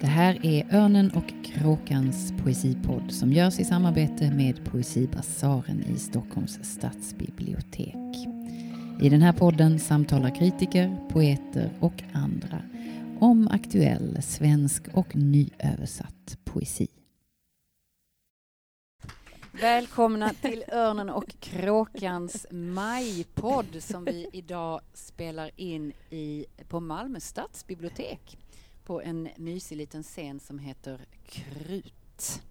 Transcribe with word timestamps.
Det 0.00 0.06
här 0.06 0.46
är 0.46 0.74
Örnen 0.74 1.10
och 1.10 1.44
kråkans 1.44 2.32
poesipodd 2.42 3.12
som 3.12 3.32
görs 3.32 3.58
i 3.58 3.64
samarbete 3.64 4.30
med 4.30 4.64
Poesibasaren 4.64 5.84
i 5.94 5.98
Stockholms 5.98 6.58
stadsbibliotek. 6.62 8.16
I 9.00 9.08
den 9.08 9.22
här 9.22 9.32
podden 9.32 9.78
samtalar 9.78 10.34
kritiker, 10.34 11.08
poeter 11.12 11.70
och 11.80 12.02
andra 12.12 12.62
om 13.20 13.48
aktuell 13.48 14.22
svensk 14.22 14.88
och 14.92 15.16
nyöversatt 15.16 16.38
poesi. 16.44 16.88
Välkomna 19.52 20.28
till 20.28 20.64
Örnen 20.72 21.10
och 21.10 21.34
kråkans 21.40 22.46
majpodd 22.50 23.76
som 23.78 24.04
vi 24.04 24.28
idag 24.32 24.80
spelar 24.94 25.50
in 25.56 25.92
i, 26.10 26.46
på 26.68 26.80
Malmö 26.80 27.20
stadsbibliotek 27.20 28.38
på 28.90 29.02
en 29.02 29.28
mysig 29.36 29.76
liten 29.76 30.02
scen 30.02 30.40
som 30.40 30.58
heter 30.58 31.06
Krut. 31.26 32.42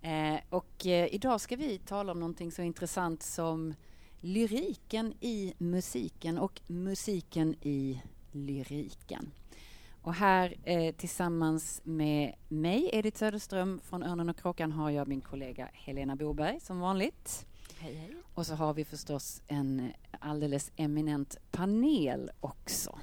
Eh, 0.00 0.40
och 0.48 0.86
eh, 0.86 1.14
idag 1.14 1.40
ska 1.40 1.56
vi 1.56 1.78
tala 1.78 2.12
om 2.12 2.20
någonting 2.20 2.52
så 2.52 2.62
intressant 2.62 3.22
som 3.22 3.74
lyriken 4.20 5.14
i 5.20 5.54
musiken 5.58 6.38
och 6.38 6.60
musiken 6.66 7.54
i 7.60 8.02
lyriken. 8.32 9.30
Och 10.02 10.14
här 10.14 10.56
eh, 10.64 10.94
tillsammans 10.94 11.80
med 11.84 12.34
mig, 12.48 12.90
Edith 12.92 13.18
Söderström 13.18 13.80
från 13.84 14.02
Örnen 14.02 14.28
och 14.28 14.36
kråkan, 14.36 14.72
har 14.72 14.90
jag 14.90 15.08
min 15.08 15.20
kollega 15.20 15.68
Helena 15.72 16.16
Boberg 16.16 16.60
som 16.60 16.80
vanligt. 16.80 17.46
Hej, 17.78 17.94
hej. 17.94 18.16
Och 18.34 18.46
så 18.46 18.54
har 18.54 18.74
vi 18.74 18.84
förstås 18.84 19.42
en 19.46 19.92
alldeles 20.20 20.72
eminent 20.76 21.36
panel 21.50 22.30
också. 22.40 22.98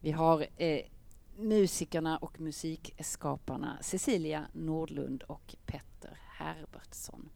Vi 0.00 0.10
har 0.10 0.46
eh, 0.56 0.80
musikerna 1.36 2.18
och 2.18 2.40
musikskaparna 2.40 3.78
Cecilia 3.80 4.46
Nordlund 4.52 5.22
och 5.22 5.56
Petter 5.66 6.18
Herbertsson. 6.38 7.28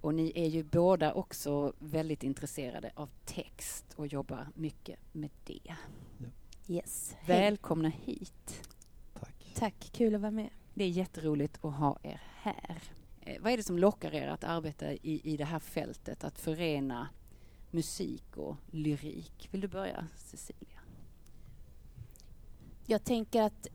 Och 0.00 0.14
ni 0.14 0.32
är 0.34 0.46
ju 0.46 0.64
båda 0.64 1.12
också 1.12 1.72
väldigt 1.78 2.22
intresserade 2.22 2.92
av 2.94 3.10
text 3.24 3.84
och 3.96 4.06
jobbar 4.06 4.48
mycket 4.54 4.98
med 5.12 5.30
det. 5.44 5.60
Ja. 5.62 5.74
Yes. 6.68 7.16
Välkomna 7.26 7.88
hit. 7.88 8.68
Tack. 9.14 9.52
Tack, 9.54 9.90
kul 9.92 10.14
att 10.14 10.20
vara 10.20 10.30
med. 10.30 10.50
Det 10.74 10.84
är 10.84 10.88
jätteroligt 10.88 11.64
att 11.64 11.74
ha 11.74 11.98
er 12.02 12.22
här. 12.36 12.82
Eh, 13.20 13.42
vad 13.42 13.52
är 13.52 13.56
det 13.56 13.62
som 13.62 13.78
lockar 13.78 14.14
er 14.14 14.28
att 14.28 14.44
arbeta 14.44 14.92
i, 14.92 15.20
i 15.24 15.36
det 15.36 15.44
här 15.44 15.58
fältet, 15.58 16.24
att 16.24 16.38
förena 16.38 17.08
musik 17.70 18.36
och 18.36 18.56
lyrik? 18.70 19.48
Vill 19.50 19.60
du 19.60 19.68
börja, 19.68 20.06
Cecilia? 20.16 20.75
Jag 22.88 23.04
tänker 23.04 23.42
att 23.42 23.66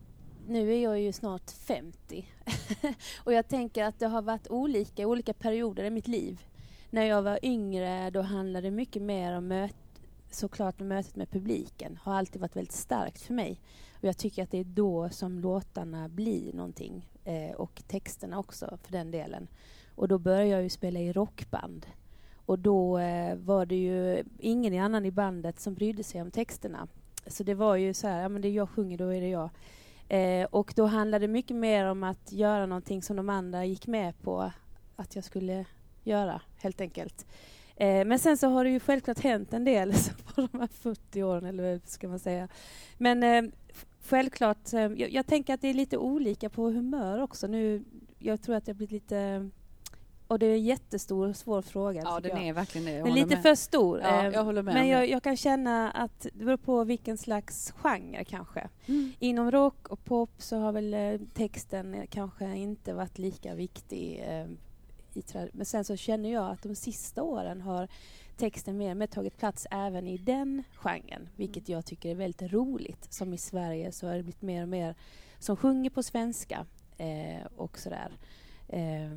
nu 0.48 0.73
är 0.73 0.84
jag 0.84 1.00
ju 1.00 1.12
snart 1.12 1.52
50 1.52 2.26
och 3.23 3.34
jag 3.34 3.48
tänker 3.48 3.84
att 3.84 4.00
det 4.00 4.08
har 4.08 4.22
varit 4.22 4.48
olika 4.48 5.08
olika 5.08 5.34
perioder 5.34 5.84
i 5.84 5.90
mitt 5.90 6.08
liv. 6.08 6.42
När 6.90 7.03
jag 7.03 7.22
var 7.22 7.40
yngre 7.45 8.09
då 8.09 8.22
handlade 8.22 8.68
det 8.68 8.72
mycket 8.72 9.02
mer 9.02 9.38
om 9.38 9.48
möt, 9.48 9.76
såklart 10.30 10.80
mötet 10.80 11.16
med 11.16 11.30
publiken. 11.31 12.00
har 12.03 12.14
alltid 12.14 12.42
varit 12.42 12.56
väldigt 12.56 12.73
starkt 12.73 13.22
för 13.22 13.34
mig. 13.34 13.62
Och 13.94 14.03
jag 14.03 14.18
tycker 14.18 14.44
att 14.44 14.52
det 14.52 14.58
är 14.58 14.64
då 14.64 15.09
som 15.09 15.40
låtarna 15.40 16.09
blir 16.09 16.53
någonting 16.53 17.09
eh, 17.23 17.52
och 17.52 17.84
texterna 17.88 18.40
också 18.40 18.78
för 18.84 18.92
den 18.92 19.12
delen. 19.12 19.48
Och 19.96 20.08
då 20.08 20.18
började 20.18 20.48
jag 20.48 20.64
ju 20.64 20.70
spela 20.70 21.00
i 21.00 21.14
rockband. 21.14 21.86
Och 22.46 22.59
då 22.59 22.98
eh, 22.98 23.36
var 23.36 23.66
det 23.66 23.75
ju 23.75 24.23
ingen 24.40 24.84
annan 24.84 25.06
i 25.06 25.12
bandet 25.12 25.59
som 25.59 25.73
brydde 25.73 26.03
sig 26.03 26.22
om 26.22 26.31
texterna. 26.31 26.88
Så 27.28 27.44
det 27.44 27.54
var 27.54 27.76
ju 27.76 27.94
så 27.94 28.08
här, 28.08 28.22
ja 28.22 28.30
men 28.30 28.42
det 28.42 28.50
jag 28.50 28.70
sjunger, 28.70 28.98
då 28.98 29.08
är 29.08 29.22
det 29.22 29.30
jag. 29.30 29.50
Eh, 30.10 30.46
och 30.46 30.74
då 30.76 30.86
handlade 30.86 31.28
det 31.28 31.34
mycket 31.34 31.58
mer 31.58 31.86
om 31.86 32.04
att 32.04 32.32
göra 32.32 32.66
någonting 32.66 33.02
som 33.04 33.16
de 33.16 33.30
andra 33.30 33.66
gick 33.66 33.88
med 33.88 34.22
på 34.22 34.52
att 34.96 35.16
jag 35.16 35.24
skulle 35.24 35.66
göra, 36.04 36.42
helt 36.58 36.81
enkelt. 36.81 37.26
Eh, 37.76 38.06
men 38.06 38.20
sen 38.20 38.38
så 38.38 38.48
har 38.48 38.64
det 38.64 38.70
ju 38.70 38.80
självklart 38.80 39.20
hänt 39.20 39.54
en 39.54 39.64
del 39.64 39.94
på 40.36 40.48
de 40.52 40.60
här 40.60 40.68
40 40.68 41.24
åren, 41.24 41.46
eller 41.46 41.72
vad 41.72 41.88
ska 41.88 42.08
man 42.08 42.20
säga. 42.20 42.48
Men 42.98 43.24
eh, 43.24 43.52
självklart, 44.04 44.74
eh, 44.74 44.80
jag, 44.80 45.12
jag, 45.12 45.28
tänker 45.28 45.54
att 45.54 45.62
det 45.62 45.68
är 45.68 45.74
lite 45.74 45.98
olika 45.98 46.50
på 46.50 46.70
humör 46.70 47.22
också. 47.22 47.48
Nu, 47.48 47.84
jag 48.20 48.42
tror 48.42 48.56
att 48.56 48.68
jag 48.68 48.78
blivit 48.78 48.92
lite 48.92 49.50
och 50.31 50.40
det 50.40 50.46
är 50.46 50.53
en 50.53 50.64
jättestor 50.64 51.30
och 51.30 51.36
svår 51.36 51.62
fråga. 51.62 52.02
Ja, 52.03 52.19
den 52.19 52.31
jag. 52.38 52.47
är 52.47 52.53
verkligen 52.53 52.86
det. 52.86 52.97
Den 52.97 53.08
är 53.08 53.12
lite 53.12 53.36
med. 53.36 53.42
för 53.42 53.56
stor. 53.56 54.00
Ja, 54.00 54.31
jag 54.31 54.44
håller 54.44 54.62
med 54.62 54.74
Men 54.74 54.88
jag, 54.88 55.09
jag, 55.09 55.24
kan 55.24 55.38
känna 55.38 55.92
att 55.92 56.22
det 56.22 56.46
beror 56.46 56.58
på 56.58 56.84
vilken 56.84 57.18
slags 57.18 57.72
genre 57.72 58.24
kanske. 58.24 58.69
Mm. 58.86 59.14
Inom 59.19 59.52
rock 59.52 59.88
och 59.88 60.03
pop 60.03 60.30
så 60.38 60.58
har 60.58 60.72
väl 60.72 60.94
eh, 60.94 61.19
texten 61.34 62.08
kanske 62.09 62.56
inte 62.56 62.94
varit 62.94 63.18
lika 63.18 63.56
viktig. 63.56 64.24
Eh, 64.28 64.46
men 65.52 65.66
sen 65.66 65.84
så 65.86 65.96
känner 65.96 66.34
jag 66.34 66.52
att 66.52 66.63
de 66.63 66.75
sista 66.75 67.24
åren 67.24 67.62
har 67.62 67.88
texten 68.38 68.78
mer 68.78 68.96
mer 68.96 69.08
tagit 69.08 69.38
plats 69.38 69.68
även 69.72 70.08
i 70.08 70.18
den 70.18 70.63
genren, 70.75 71.30
vilket 71.36 71.69
jag 71.69 71.86
tycker 71.86 72.09
är 72.09 72.16
väldigt 72.16 72.53
roligt. 72.53 73.13
Som 73.13 73.34
i 73.34 73.38
Sverige 73.38 73.92
så 73.92 74.08
har 74.08 74.16
det 74.16 74.24
blivit 74.24 74.42
mer 74.42 74.62
och 74.62 74.69
mer 74.69 74.96
som 75.40 75.58
sjunger 75.58 75.90
på 75.90 76.03
svenska 76.03 76.66
eh, 76.98 77.46
och 77.56 77.80
sådär. 77.80 78.12
Eh, 78.68 79.12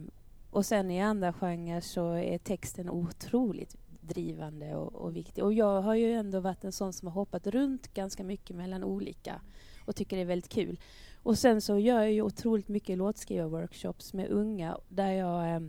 och 0.55 0.67
sen 0.67 0.91
i 0.91 1.03
andra 1.03 1.33
genrer 1.33 1.81
så 1.81 2.13
är 2.13 2.39
texten 2.39 2.91
otroligt 2.91 3.77
drivande 4.01 4.77
och, 4.77 4.95
och, 4.95 5.17
viktig. 5.17 5.45
Och 5.45 5.53
jag 5.53 5.83
har 5.83 5.95
ju 5.95 6.13
ändå 6.13 6.41
varit 6.41 6.65
en 6.65 6.73
sån 6.73 6.93
som 6.93 7.09
har 7.09 7.15
hoppat 7.15 7.47
runt 7.47 7.95
ganska 7.95 8.25
mycket 8.25 8.57
mellan 8.57 8.85
olika 8.85 9.41
och 9.85 9.97
tycker 9.97 10.17
det 10.17 10.23
är 10.23 10.27
väldigt 10.27 10.53
kul. 10.53 10.81
Och 11.23 11.39
sen 11.39 11.61
så 11.61 11.79
gör 11.79 12.01
jag 12.01 12.13
ju 12.13 12.23
otroligt 12.23 12.69
mycket 12.69 12.99
låtskrivarworkshops 12.99 14.13
med 14.13 14.29
unga 14.29 14.79
där 14.89 15.13
jag 15.13 15.55
eh, 15.55 15.61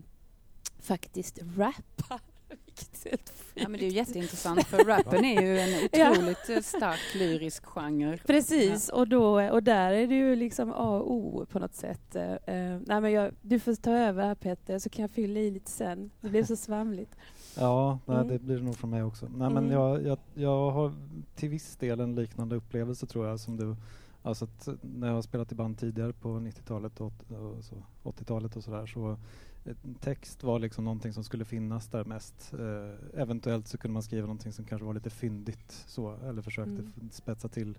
faktiskt 0.80 1.40
rappar. 1.56 2.22
Ja, 3.54 3.70
men 3.70 3.80
det 3.80 3.86
är 3.86 3.90
ju 3.90 3.96
jätteintressant 3.96 4.64
för 4.64 4.78
rappen 4.78 5.26
är 5.26 5.42
ju 5.42 5.60
en 5.60 5.86
otroligt 5.86 6.50
ja. 6.50 6.62
stark 6.62 7.16
lyrisk 7.16 7.66
genre. 7.66 8.18
Precis, 8.18 8.90
ja. 8.92 9.00
och, 9.00 9.08
då, 9.08 9.50
och 9.52 9.64
där 9.64 9.92
är 9.92 10.08
det 10.08 10.16
ju 10.16 10.36
liksom 10.36 10.72
A 10.72 11.00
och 11.00 11.14
O 11.14 11.46
på 11.52 11.60
något 11.60 11.76
sätt. 11.76 12.16
Uh, 12.16 12.22
nej, 12.86 13.02
men 13.02 13.12
jag, 13.12 13.32
du 13.42 13.60
får 13.60 13.76
ta 13.76 13.92
över 13.92 14.24
här 14.24 14.36
Peter 14.36 14.80
så 14.80 14.90
kan 14.90 15.02
jag 15.02 15.12
fylla 15.12 15.40
i 15.40 15.52
lite 15.52 15.72
sen. 15.72 16.12
Det 16.22 16.30
blir 16.30 16.44
så 16.44 16.56
svamligt. 16.56 17.16
Ja, 17.58 18.00
nej, 18.06 18.18
mm. 18.18 18.28
det 18.28 18.40
blir 18.40 18.56
det 18.56 18.64
nog 18.64 18.76
från 18.76 18.90
mig 18.90 19.04
också. 19.04 19.26
Nej, 19.26 19.50
men 19.50 19.58
mm. 19.58 19.72
jag, 19.72 20.04
jag, 20.04 20.18
jag 20.34 20.72
har 20.72 20.94
till 21.36 21.50
viss 21.50 21.76
del 21.76 22.00
en 22.00 22.16
liknande 22.16 22.56
upplevelse 22.56 23.06
tror 23.06 23.28
jag 23.28 23.40
som 23.40 23.58
du. 23.58 23.76
Alltså 24.22 24.48
när 24.82 25.08
jag 25.08 25.16
har 25.16 25.22
spelat 25.22 25.52
i 25.52 25.56
band 25.56 25.78
tidigare 25.80 26.14
på 26.14 26.28
90-talet 26.28 27.02
och 27.02 27.14
80-talet 28.04 28.56
och 28.56 28.64
sådär 28.64 28.86
så 28.86 29.18
text 30.00 30.44
var 30.44 30.60
liksom 30.60 30.84
någonting 30.84 31.14
som 31.14 31.24
skulle 31.24 31.46
finnas 31.46 31.88
där 31.88 32.06
mest. 32.06 32.54
Eh, 32.54 33.22
eventuellt 33.22 33.68
så 33.68 33.78
kunde 33.78 33.94
man 33.94 34.04
skriva 34.04 34.28
någonting 34.28 34.54
som 34.54 34.66
kanske 34.66 34.86
var 34.86 34.94
lite 34.94 35.10
fyndigt 35.10 35.84
så, 35.88 36.16
eller 36.16 36.42
försökte 36.42 36.72
mm. 36.72 37.10
spetsa 37.12 37.48
till 37.48 37.78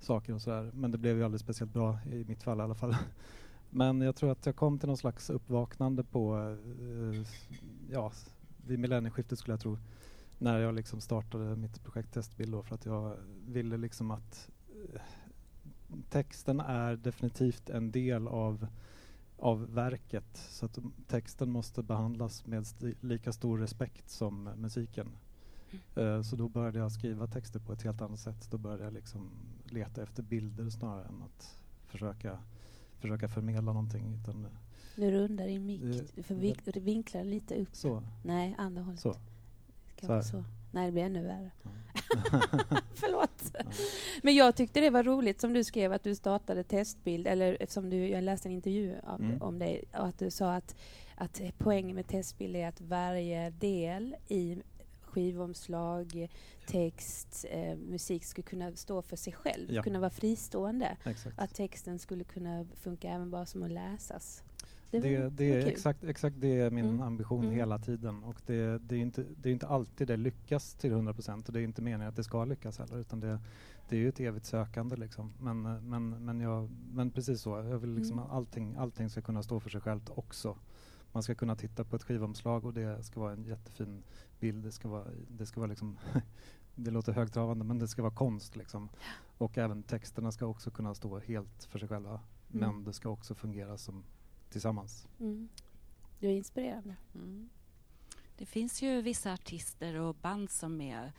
saker 0.00 0.34
och 0.34 0.42
sådär. 0.42 0.70
Men 0.74 0.90
det 0.90 0.98
blev 0.98 1.16
ju 1.16 1.24
aldrig 1.24 1.40
speciellt 1.40 1.72
bra 1.72 1.98
i 2.12 2.24
mitt 2.24 2.42
fall 2.42 2.58
i 2.58 2.62
alla 2.62 2.74
fall. 2.74 2.96
Men 3.70 4.00
jag 4.00 4.16
tror 4.16 4.32
att 4.32 4.46
jag 4.46 4.56
kom 4.56 4.78
till 4.78 4.88
någon 4.88 4.96
slags 4.96 5.30
uppvaknande 5.30 6.04
på, 6.04 6.56
eh, 6.80 7.26
ja, 7.90 8.12
vid 8.66 8.78
millennieskiftet 8.78 9.38
skulle 9.38 9.52
jag 9.52 9.60
tro, 9.60 9.78
när 10.38 10.58
jag 10.58 10.74
liksom 10.74 11.00
startade 11.00 11.56
mitt 11.56 11.84
projekt 11.84 12.14
Testbild 12.14 12.52
då, 12.52 12.62
för 12.62 12.74
att 12.74 12.86
jag 12.86 13.16
ville 13.46 13.76
liksom 13.76 14.10
att 14.10 14.50
eh, 14.92 15.00
texten 16.10 16.60
är 16.60 16.96
definitivt 16.96 17.70
en 17.70 17.90
del 17.90 18.28
av 18.28 18.66
av 19.38 19.74
verket 19.74 20.36
så 20.36 20.66
att 20.66 20.78
texten 21.06 21.50
måste 21.50 21.82
behandlas 21.82 22.46
med 22.46 22.66
lika 23.00 23.32
stor 23.32 23.58
respekt 23.58 24.10
som 24.10 24.44
musiken. 24.44 25.08
Mm. 25.96 26.08
Uh, 26.08 26.22
så 26.22 26.36
då 26.36 26.48
började 26.48 26.78
jag 26.78 26.92
skriva 26.92 27.26
texter 27.26 27.60
på 27.60 27.72
ett 27.72 27.82
helt 27.82 28.00
annat 28.00 28.20
sätt. 28.20 28.50
Då 28.50 28.58
började 28.58 28.84
jag 28.84 28.92
liksom 28.92 29.30
leta 29.64 30.02
efter 30.02 30.22
bilder 30.22 30.70
snarare 30.70 31.04
än 31.04 31.22
att 31.22 31.58
försöka, 31.86 32.38
försöka 32.98 33.28
förmedla 33.28 33.72
någonting. 33.72 34.14
Utan, 34.20 34.46
nu 34.96 35.10
rundar 35.10 35.46
din 35.46 35.66
mick. 35.66 35.82
Du 36.14 36.22
får 36.22 36.34
vink 36.34 36.76
vinkla 36.76 37.22
lite 37.22 37.54
upp. 37.54 37.76
Så. 37.76 38.02
Nej, 38.22 38.54
andra 38.58 38.82
hållet. 38.82 39.00
Så. 39.00 39.14
så. 40.00 40.22
så. 40.22 40.44
Nej, 40.72 40.86
det 40.86 40.92
blir 40.92 41.02
ännu 41.02 41.22
värre. 41.22 41.50
Förlåt. 42.94 43.52
Ja. 43.52 43.64
Men 44.22 44.34
jag 44.34 44.56
tyckte 44.56 44.80
det 44.80 44.90
var 44.90 45.02
roligt 45.02 45.40
som 45.40 45.52
du 45.52 45.64
skrev 45.64 45.92
att 45.92 46.02
du 46.02 46.14
startade 46.14 46.64
testbild, 46.64 47.26
eller 47.26 47.56
eftersom 47.60 47.90
du, 47.90 48.08
jag 48.08 48.24
läste 48.24 48.48
en 48.48 48.52
intervju 48.52 48.94
av, 49.02 49.20
mm. 49.20 49.42
om 49.42 49.58
dig, 49.58 49.84
och 49.92 50.06
att 50.06 50.18
du 50.18 50.30
sa 50.30 50.54
att, 50.54 50.76
att 51.16 51.40
poängen 51.58 51.96
med 51.96 52.08
testbild 52.08 52.56
är 52.56 52.68
att 52.68 52.80
varje 52.80 53.50
del 53.50 54.16
i 54.28 54.58
skivomslag, 55.14 56.28
text, 56.66 57.44
eh, 57.50 57.76
musik 57.76 58.24
skulle 58.24 58.46
kunna 58.46 58.76
stå 58.76 59.02
för 59.02 59.16
sig 59.16 59.32
själv, 59.32 59.72
ja. 59.72 59.82
kunna 59.82 59.98
vara 59.98 60.10
fristående. 60.10 60.96
Exakt. 61.04 61.38
Att 61.38 61.54
texten 61.54 61.98
skulle 61.98 62.24
kunna 62.24 62.66
funka 62.82 63.08
även 63.08 63.30
bara 63.30 63.46
som 63.46 63.62
att 63.62 63.70
läsas. 63.70 64.42
Det, 65.02 65.18
det, 65.18 65.30
det 65.30 65.62
är 65.62 65.66
exakt, 65.66 66.04
exakt 66.04 66.36
det 66.38 66.60
är 66.60 66.70
min 66.70 66.84
mm. 66.84 67.00
ambition 67.00 67.44
mm. 67.44 67.54
hela 67.54 67.78
tiden 67.78 68.24
och 68.24 68.42
det, 68.46 68.78
det, 68.78 68.96
är 68.96 69.00
inte, 69.00 69.24
det 69.36 69.48
är 69.48 69.52
inte 69.52 69.66
alltid 69.66 70.08
det 70.08 70.16
lyckas 70.16 70.74
till 70.74 70.92
100 70.92 71.14
procent 71.14 71.48
och 71.48 71.52
det 71.52 71.60
är 71.60 71.64
inte 71.64 71.82
meningen 71.82 72.08
att 72.08 72.16
det 72.16 72.24
ska 72.24 72.44
lyckas 72.44 72.78
heller 72.78 72.98
utan 72.98 73.20
det, 73.20 73.40
det 73.88 73.96
är 73.96 74.00
ju 74.00 74.08
ett 74.08 74.20
evigt 74.20 74.46
sökande 74.46 74.96
liksom. 74.96 75.32
Men, 75.40 75.62
men, 75.62 76.24
men, 76.24 76.40
jag, 76.40 76.70
men 76.92 77.10
precis 77.10 77.40
så, 77.40 77.50
jag 77.50 77.78
vill 77.78 77.94
liksom 77.94 78.18
mm. 78.18 78.30
allting, 78.30 78.76
allting 78.76 79.10
ska 79.10 79.22
kunna 79.22 79.42
stå 79.42 79.60
för 79.60 79.70
sig 79.70 79.80
självt 79.80 80.10
också. 80.14 80.56
Man 81.12 81.22
ska 81.22 81.34
kunna 81.34 81.56
titta 81.56 81.84
på 81.84 81.96
ett 81.96 82.02
skivomslag 82.02 82.64
och 82.64 82.74
det 82.74 83.02
ska 83.02 83.20
vara 83.20 83.32
en 83.32 83.44
jättefin 83.44 84.02
bild. 84.40 84.64
Det 84.64 84.72
ska 84.72 84.88
vara, 84.88 85.04
det 85.28 85.46
ska 85.46 85.60
vara 85.60 85.70
liksom 85.70 85.98
det 86.74 86.90
låter 86.90 87.12
högtravande 87.12 87.64
men 87.64 87.78
det 87.78 87.88
ska 87.88 88.02
vara 88.02 88.14
konst 88.14 88.56
liksom. 88.56 88.88
Och 89.38 89.58
även 89.58 89.82
texterna 89.82 90.32
ska 90.32 90.46
också 90.46 90.70
kunna 90.70 90.94
stå 90.94 91.18
helt 91.18 91.64
för 91.64 91.78
sig 91.78 91.88
själva. 91.88 92.10
Mm. 92.10 92.20
Men 92.70 92.84
det 92.84 92.92
ska 92.92 93.08
också 93.08 93.34
fungera 93.34 93.78
som 93.78 94.04
tillsammans. 94.54 95.06
Mm. 95.20 95.48
Det 96.20 96.26
är 96.26 96.32
inspirerande. 96.32 96.96
Mm. 97.14 97.50
Det 98.36 98.46
finns 98.46 98.82
ju 98.82 99.02
vissa 99.02 99.32
artister 99.32 99.94
och 99.94 100.14
band 100.14 100.50
som 100.50 100.80
är, 100.80 101.12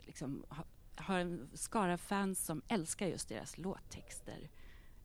liksom, 0.00 0.44
har, 0.48 0.66
har 0.96 1.18
en 1.18 1.50
skara 1.54 1.98
fans 1.98 2.44
som 2.44 2.62
älskar 2.68 3.06
just 3.06 3.28
deras 3.28 3.58
låttexter. 3.58 4.50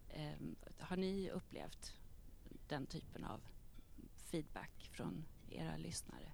Eh, 0.09 0.33
har 0.79 0.97
ni 0.97 1.29
upplevt 1.29 1.93
den 2.67 2.85
typen 2.85 3.23
av 3.23 3.41
feedback 4.15 4.89
från 4.91 5.25
era 5.49 5.77
lyssnare? 5.77 6.31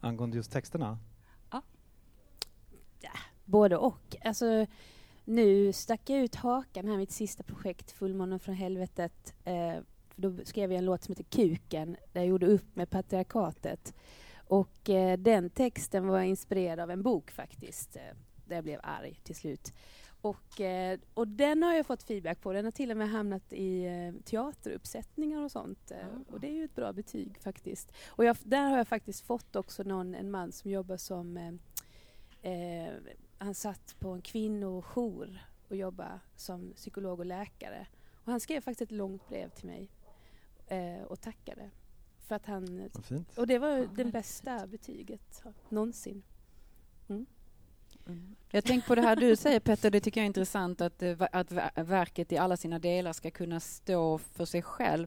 Angående 0.00 0.36
just 0.36 0.52
texterna? 0.52 0.98
Ja. 1.50 1.62
ja 3.00 3.12
både 3.44 3.76
och. 3.76 4.16
Alltså, 4.24 4.66
nu 5.28 5.72
stack 5.72 6.10
jag 6.10 6.20
ut 6.20 6.34
hakan 6.34 6.88
här, 6.88 6.96
mitt 6.96 7.10
sista 7.10 7.42
projekt, 7.42 7.90
Fullmånen 7.90 8.40
från 8.40 8.54
helvetet. 8.54 9.34
Eh, 9.44 9.76
då 10.16 10.34
skrev 10.44 10.72
jag 10.72 10.78
en 10.78 10.84
låt 10.84 11.04
som 11.04 11.12
heter 11.12 11.24
Kuken, 11.24 11.96
där 12.12 12.20
jag 12.20 12.28
gjorde 12.28 12.46
upp 12.46 12.76
med 12.76 12.90
patriarkatet. 12.90 13.94
Och 14.36 14.90
eh, 14.90 15.18
den 15.18 15.50
texten 15.50 16.06
var 16.06 16.20
inspirerad 16.20 16.80
av 16.80 16.90
en 16.90 17.02
bok 17.02 17.30
faktiskt, 17.30 17.96
eh, 17.96 18.02
där 18.46 18.54
jag 18.56 18.64
blev 18.64 18.80
arg 18.82 19.20
till 19.22 19.34
slut. 19.34 19.72
Och, 20.20 20.60
eh, 20.60 20.98
och 21.14 21.28
den 21.28 21.62
har 21.62 21.74
jag 21.74 21.86
fått 21.86 22.02
feedback 22.02 22.40
på. 22.40 22.52
Den 22.52 22.64
har 22.64 22.72
till 22.72 22.90
och 22.90 22.96
med 22.96 23.10
hamnat 23.10 23.52
i 23.52 23.84
eh, 23.84 24.22
teateruppsättningar 24.24 25.44
och 25.44 25.50
sånt. 25.50 25.90
Mm. 25.90 26.24
Och 26.32 26.40
det 26.40 26.48
är 26.48 26.54
ju 26.54 26.64
ett 26.64 26.74
bra 26.74 26.92
betyg 26.92 27.38
faktiskt. 27.40 27.92
Och 28.08 28.24
jag, 28.24 28.36
där 28.44 28.70
har 28.70 28.76
jag 28.76 28.88
faktiskt 28.88 29.26
fått 29.26 29.56
också 29.56 29.82
någon, 29.82 30.14
en 30.14 30.30
man 30.30 30.52
som 30.52 30.70
jobbar 30.70 30.96
som... 30.96 31.36
Eh, 32.42 32.92
han 33.38 33.54
satt 33.54 33.96
på 33.98 34.08
en 34.08 34.22
kvinnojour 34.22 35.38
och 35.68 35.76
jobbade 35.76 36.20
som 36.36 36.72
psykolog 36.72 37.18
och 37.18 37.26
läkare. 37.26 37.86
Och 38.24 38.32
han 38.32 38.40
skrev 38.40 38.60
faktiskt 38.60 38.82
ett 38.82 38.96
långt 38.96 39.28
brev 39.28 39.50
till 39.50 39.66
mig 39.66 39.90
eh, 40.66 41.02
och 41.02 41.20
tackade. 41.20 41.70
För 42.18 42.34
att 42.34 42.46
han, 42.46 42.90
och 43.36 43.46
det 43.46 43.58
var 43.58 43.68
ja, 43.68 43.86
det 43.96 44.04
bästa 44.04 44.66
betyget 44.66 45.42
någonsin. 45.68 46.22
Mm. 47.08 47.26
Mm. 48.06 48.36
Jag 48.50 48.64
tänker 48.64 48.88
på 48.88 48.94
det 48.94 49.02
här 49.02 49.16
du 49.16 49.36
säger 49.36 49.60
Petter, 49.60 49.90
det 49.90 50.00
tycker 50.00 50.20
jag 50.20 50.24
är 50.24 50.26
intressant 50.26 50.80
att, 50.80 51.02
eh, 51.02 51.16
att 51.32 51.52
verket 51.74 52.32
i 52.32 52.36
alla 52.36 52.56
sina 52.56 52.78
delar 52.78 53.12
ska 53.12 53.30
kunna 53.30 53.60
stå 53.60 54.18
för 54.18 54.44
sig 54.44 54.62
själv. 54.62 55.06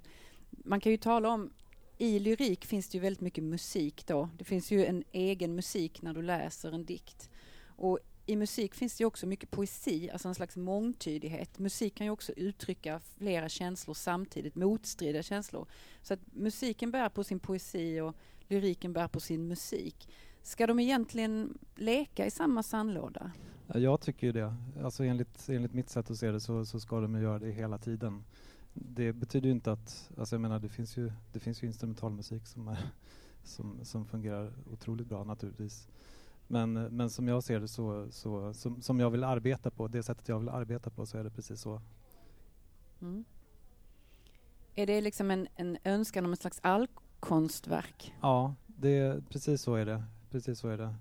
Man 0.49 0.79
kan 0.79 0.91
ju 0.91 0.97
tala 0.97 1.29
om, 1.29 1.53
i 1.97 2.19
lyrik 2.19 2.65
finns 2.65 2.89
det 2.89 2.97
ju 2.97 3.01
väldigt 3.01 3.21
mycket 3.21 3.43
musik 3.43 4.07
då. 4.07 4.29
Det 4.37 4.43
finns 4.43 4.71
ju 4.71 4.85
en 4.85 5.03
egen 5.11 5.55
musik 5.55 6.01
när 6.01 6.13
du 6.13 6.21
läser 6.21 6.71
en 6.71 6.85
dikt. 6.85 7.29
Och 7.65 7.99
i 8.25 8.35
musik 8.35 8.75
finns 8.75 8.97
det 8.97 9.05
också 9.05 9.27
mycket 9.27 9.51
poesi, 9.51 10.09
alltså 10.09 10.27
en 10.27 10.35
slags 10.35 10.57
mångtydighet. 10.57 11.59
Musik 11.59 11.95
kan 11.95 12.07
ju 12.07 12.11
också 12.11 12.31
uttrycka 12.31 12.99
flera 12.99 13.49
känslor 13.49 13.93
samtidigt, 13.93 14.55
motstridiga 14.55 15.23
känslor. 15.23 15.67
Så 16.01 16.13
att 16.13 16.19
musiken 16.33 16.91
bär 16.91 17.09
på 17.09 17.23
sin 17.23 17.39
poesi 17.39 17.99
och 17.99 18.15
lyriken 18.47 18.93
bär 18.93 19.07
på 19.07 19.19
sin 19.19 19.47
musik. 19.47 20.09
Ska 20.43 20.67
de 20.67 20.79
egentligen 20.79 21.57
leka 21.75 22.25
i 22.25 22.31
samma 22.31 22.63
sandlåda? 22.63 23.31
Jag 23.67 24.01
tycker 24.01 24.27
ju 24.27 24.33
det. 24.33 24.55
Alltså 24.83 25.03
enligt, 25.03 25.49
enligt 25.49 25.73
mitt 25.73 25.89
sätt 25.89 26.11
att 26.11 26.17
se 26.17 26.31
det 26.31 26.39
så, 26.39 26.65
så 26.65 26.79
ska 26.79 26.99
de 26.99 27.21
göra 27.21 27.39
det 27.39 27.51
hela 27.51 27.77
tiden. 27.77 28.23
Det 28.73 29.13
betyder 29.13 29.47
ju 29.47 29.51
inte 29.51 29.71
att, 29.71 30.11
alltså 30.17 30.35
jag 30.35 30.41
menar 30.41 30.59
det 30.59 30.69
finns 30.69 30.97
ju, 30.97 31.11
det 31.33 31.39
finns 31.39 31.63
ju 31.63 31.67
instrumentalmusik 31.67 32.47
som, 32.47 32.67
är, 32.67 32.77
som, 33.43 33.85
som 33.85 34.05
fungerar 34.05 34.53
otroligt 34.71 35.07
bra 35.07 35.23
naturligtvis. 35.23 35.87
Men, 36.51 36.73
men 36.73 37.09
som 37.09 37.27
jag 37.27 37.43
ser 37.43 37.59
det 37.59 37.67
så, 37.67 38.07
så 38.11 38.53
som, 38.53 38.81
som 38.81 38.99
jag 38.99 39.09
vill 39.09 39.23
arbeta 39.23 39.71
på, 39.71 39.87
det 39.87 40.03
sättet 40.03 40.29
jag 40.29 40.39
vill 40.39 40.49
arbeta 40.49 40.89
på 40.89 41.05
så 41.05 41.17
är 41.17 41.23
det 41.23 41.29
precis 41.29 41.61
så. 41.61 41.81
Mm. 43.01 43.25
Är 44.75 44.87
det 44.87 45.01
liksom 45.01 45.31
en, 45.31 45.47
en 45.55 45.77
önskan 45.83 46.25
om 46.25 46.33
ett 46.33 46.41
slags 46.41 46.59
allkonstverk? 46.63 48.13
Ja, 48.21 48.55
det, 48.67 49.23
precis 49.29 49.61
så 49.61 49.75
är 49.75 49.85
det 49.85 50.03
precis 50.29 50.59
så 50.59 50.67
är 50.67 50.77
det. 50.77 50.95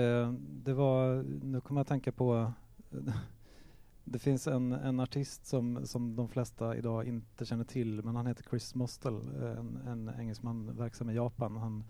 Eh, 0.00 0.32
det 0.40 0.72
var, 0.72 1.24
nu 1.42 1.60
kommer 1.60 1.78
jag 1.78 1.82
att 1.82 1.88
tänka 1.88 2.12
på 2.12 2.52
det 4.04 4.18
finns 4.18 4.46
en, 4.46 4.72
en 4.72 5.00
artist 5.00 5.46
som, 5.46 5.86
som 5.86 6.16
de 6.16 6.28
flesta 6.28 6.76
idag 6.76 7.08
inte 7.08 7.46
känner 7.46 7.64
till 7.64 8.04
men 8.04 8.16
han 8.16 8.26
heter 8.26 8.44
Chris 8.50 8.74
Mostel, 8.74 9.14
en, 9.42 9.76
en 9.86 10.10
engelsman 10.18 10.76
verksam 10.76 11.10
i 11.10 11.14
Japan. 11.14 11.56
Han, 11.56 11.84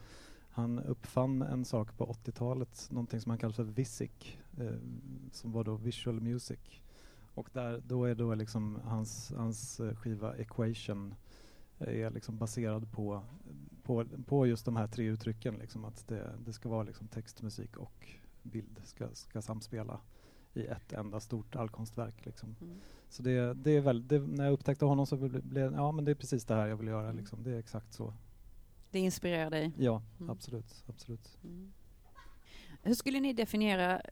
han 0.59 0.79
uppfann 0.79 1.43
en 1.43 1.65
sak 1.65 1.97
på 1.97 2.07
80-talet, 2.07 2.89
någonting 2.91 3.21
som 3.21 3.31
han 3.31 3.39
kallar 3.39 3.53
för 3.53 3.65
VISIC, 3.65 4.39
eh, 4.61 4.79
som 5.33 5.53
var 5.53 5.65
då 5.65 5.75
Visual 5.75 6.21
Music. 6.21 6.61
Och 7.35 7.49
där, 7.53 7.83
då 7.87 8.05
är 8.05 8.15
då 8.15 8.35
liksom 8.35 8.79
hans, 8.85 9.33
hans 9.37 9.81
skiva 9.95 10.37
Equation 10.37 11.15
är 11.79 12.11
liksom 12.11 12.39
baserad 12.39 12.93
på 12.93 13.23
på, 13.89 14.05
på 14.27 14.47
just 14.47 14.65
de 14.65 14.77
här 14.77 14.87
tre 14.87 15.05
uttrycken, 15.05 15.55
liksom, 15.55 15.85
att 15.85 16.09
det, 16.09 16.35
det 16.45 16.53
ska 16.53 16.69
vara 16.69 16.83
liksom 16.83 17.09
text, 17.09 17.43
musik 17.43 17.77
och 17.77 18.09
bild 18.43 18.81
ska, 18.85 19.09
ska 19.13 19.43
samspela 19.43 20.01
i 20.55 20.67
ett 20.67 20.93
enda 20.93 21.21
stort 21.21 21.57
allkonstverk. 21.57 22.27
Liksom. 22.27 22.57
Mm. 22.61 22.77
Så 23.09 23.23
det, 23.23 23.55
det 23.55 23.71
är 23.71 23.81
väl, 23.81 24.09
det, 24.09 24.19
när 24.19 24.45
jag 24.45 24.53
upptäckte 24.53 24.85
honom 24.85 25.07
så 25.07 25.17
blev 25.17 25.71
det, 25.71 25.77
ja 25.77 25.93
men 25.93 26.05
det 26.05 26.11
är 26.11 26.15
precis 26.15 26.45
det 26.45 26.55
här 26.55 26.67
jag 26.67 26.77
vill 26.77 26.89
göra. 26.89 27.13
Liksom. 27.13 27.43
Det 27.43 27.51
är 27.51 27.59
exakt 27.59 27.93
så. 27.93 28.15
Det 28.91 28.99
inspirerar 28.99 29.51
dig? 29.51 29.73
Ja, 29.79 30.03
mm. 30.21 30.31
absolut. 30.31 30.85
absolut. 30.87 31.39
Mm. 31.45 31.73
Hur 32.83 32.95
skulle 32.95 33.21
ni 33.21 33.33
definiera 33.33 34.01
eh, 34.01 34.03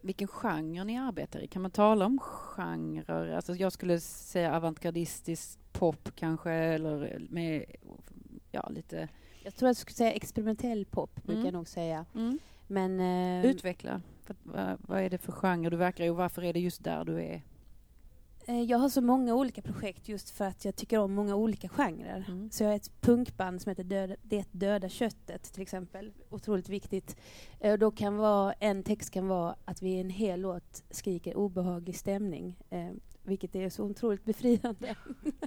vilken 0.00 0.28
genre 0.28 0.84
ni 0.84 0.98
arbetar 0.98 1.40
i? 1.40 1.46
Kan 1.46 1.62
man 1.62 1.70
tala 1.70 2.06
om 2.06 2.18
genrer? 2.20 3.36
Alltså 3.36 3.54
jag 3.54 3.72
skulle 3.72 4.00
säga 4.00 4.56
avantgardistisk 4.56 5.58
pop 5.72 6.08
kanske, 6.14 6.50
eller 6.50 7.26
med 7.30 7.64
ja, 8.50 8.68
lite... 8.68 9.08
Jag 9.42 9.54
tror 9.54 9.68
att 9.68 9.70
jag 9.70 9.76
skulle 9.76 9.94
säga 9.94 10.12
experimentell 10.12 10.84
pop, 10.84 11.14
brukar 11.14 11.32
mm. 11.32 11.44
jag 11.44 11.54
nog 11.54 11.68
säga. 11.68 12.06
Mm. 12.14 12.38
Men, 12.66 13.00
eh, 13.00 13.50
Utveckla. 13.50 14.02
Vad, 14.42 14.78
vad 14.80 15.00
är 15.00 15.10
det 15.10 15.18
för 15.18 15.32
genre 15.32 15.70
du 15.70 15.76
verkar 15.76 16.04
i 16.04 16.10
och 16.10 16.16
varför 16.16 16.42
är 16.42 16.52
det 16.52 16.60
just 16.60 16.84
där 16.84 17.04
du 17.04 17.22
är? 17.22 17.42
Eh, 18.46 18.62
jag 18.62 18.78
har 18.78 18.88
så 18.88 19.00
många 19.00 19.34
olika 19.34 19.62
projekt 19.62 20.08
just 20.08 20.30
för 20.30 20.44
att 20.44 20.64
jag 20.64 20.76
tycker 20.76 20.98
om 20.98 21.14
många 21.14 21.34
olika 21.34 21.68
genrer. 21.68 22.24
Mm. 22.28 22.50
Så 22.50 22.62
jag 22.62 22.70
har 22.70 22.76
ett 22.76 23.00
punkband 23.00 23.62
som 23.62 23.70
heter 23.70 23.84
Döda, 23.84 24.16
Det 24.22 24.44
döda 24.52 24.88
köttet 24.88 25.42
till 25.42 25.62
exempel. 25.62 26.12
Otroligt 26.30 26.68
viktigt. 26.68 27.16
Eh, 27.60 27.78
då 27.78 27.90
kan 27.90 28.16
vara, 28.16 28.52
en 28.52 28.82
text 28.82 29.10
kan 29.10 29.28
vara 29.28 29.56
att 29.64 29.82
vi 29.82 29.90
i 29.90 30.00
en 30.00 30.10
hel 30.10 30.40
låt 30.40 30.84
skriker 30.90 31.36
obehaglig 31.36 31.96
stämning. 31.96 32.56
Eh, 32.70 32.90
vilket 33.22 33.56
är 33.56 33.70
så 33.70 33.84
otroligt 33.84 34.24
befriande. 34.24 34.94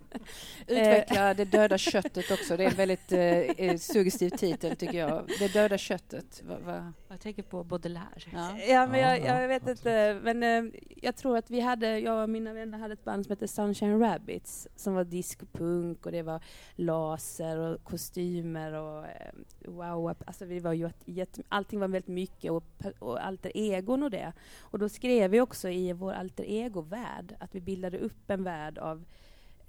Utveckla 0.67 1.33
det 1.33 1.45
döda 1.45 1.77
köttet 1.77 2.31
också. 2.31 2.57
Det 2.57 2.63
är 2.63 2.69
en 2.69 2.75
väldigt 2.75 3.11
eh, 3.11 3.19
eh, 3.19 3.77
suggestiv 3.77 4.29
titel, 4.29 4.75
tycker 4.75 4.97
jag. 4.99 5.29
Det 5.39 5.53
döda 5.53 5.77
köttet. 5.77 6.43
Va, 6.43 6.57
va? 6.59 6.93
Jag 7.09 7.19
tänker 7.19 7.43
på 7.43 7.63
Baudelaire. 7.63 8.29
Ja, 8.33 8.59
ja 8.59 8.87
men 8.87 8.99
jag, 8.99 9.41
jag 9.41 9.47
vet 9.47 9.67
inte. 9.67 10.19
Men 10.23 10.43
eh, 10.43 10.79
jag 11.01 11.15
tror 11.15 11.37
att 11.37 11.49
vi 11.49 11.59
hade, 11.59 11.99
jag 11.99 12.23
och 12.23 12.29
mina 12.29 12.53
vänner 12.53 12.77
hade 12.77 12.93
ett 12.93 13.03
band 13.03 13.25
som 13.25 13.31
hette 13.31 13.47
Sunshine 13.47 13.99
Rabbits 13.99 14.67
som 14.75 14.93
var 14.93 15.03
discopunk 15.03 16.05
och 16.05 16.11
det 16.11 16.21
var 16.21 16.43
laser 16.75 17.57
och 17.57 17.83
kostymer 17.83 18.73
och 18.73 19.05
eh, 19.05 19.31
wow. 19.65 20.15
Alltså 20.25 20.45
vi 20.45 20.59
var 20.59 20.73
ju 20.73 20.89
jätte, 21.05 21.41
allting 21.49 21.79
var 21.79 21.87
väldigt 21.87 22.07
mycket 22.07 22.51
och, 22.51 22.63
och 22.99 23.25
alter 23.25 23.51
egon 23.55 24.03
och 24.03 24.11
det. 24.11 24.33
Och 24.59 24.79
då 24.79 24.89
skrev 24.89 25.31
vi 25.31 25.41
också 25.41 25.69
i 25.69 25.93
vår 25.93 26.13
alter 26.13 26.43
ego-värld 26.47 27.35
att 27.39 27.55
vi 27.55 27.61
bildade 27.61 27.97
upp 27.97 28.29
en 28.29 28.43
värld 28.43 28.77
av 28.77 29.05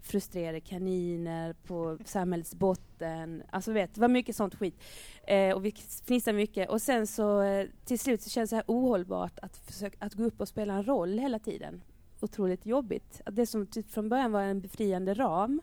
frustrerade 0.02 0.61
kaniner 0.61 1.52
på 1.52 1.99
samhällets 2.05 2.55
botten. 2.55 3.43
Alltså 3.50 3.73
vet, 3.73 3.95
det 3.95 4.00
var 4.00 4.09
mycket 4.09 4.37
sånt 4.37 4.55
skit. 4.55 4.83
Eh, 5.26 5.55
och 5.55 5.64
vi 5.64 5.73
fnissade 6.07 6.37
mycket. 6.37 6.69
Och 6.69 6.83
sen 6.83 7.07
så 7.07 7.43
eh, 7.43 7.67
till 7.85 7.99
slut 7.99 8.23
så 8.23 8.31
kändes 8.31 8.50
det 8.50 8.57
här 8.57 8.64
ohållbart 8.67 9.38
att, 9.43 9.57
försöka, 9.57 9.97
att 10.00 10.14
gå 10.14 10.25
upp 10.25 10.40
och 10.40 10.49
spela 10.49 10.75
en 10.75 10.85
roll 10.85 11.19
hela 11.19 11.38
tiden. 11.38 11.83
Otroligt 12.21 12.67
jobbigt. 12.67 13.21
Att 13.25 13.37
det 13.37 13.47
som 13.47 13.67
typ 13.67 13.90
från 13.90 14.09
början 14.09 14.33
var 14.33 14.43
en 14.43 14.61
befriande 14.61 15.14
ram 15.14 15.61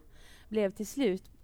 blev 0.50 0.72
till 0.72 0.88
slut 0.88 1.35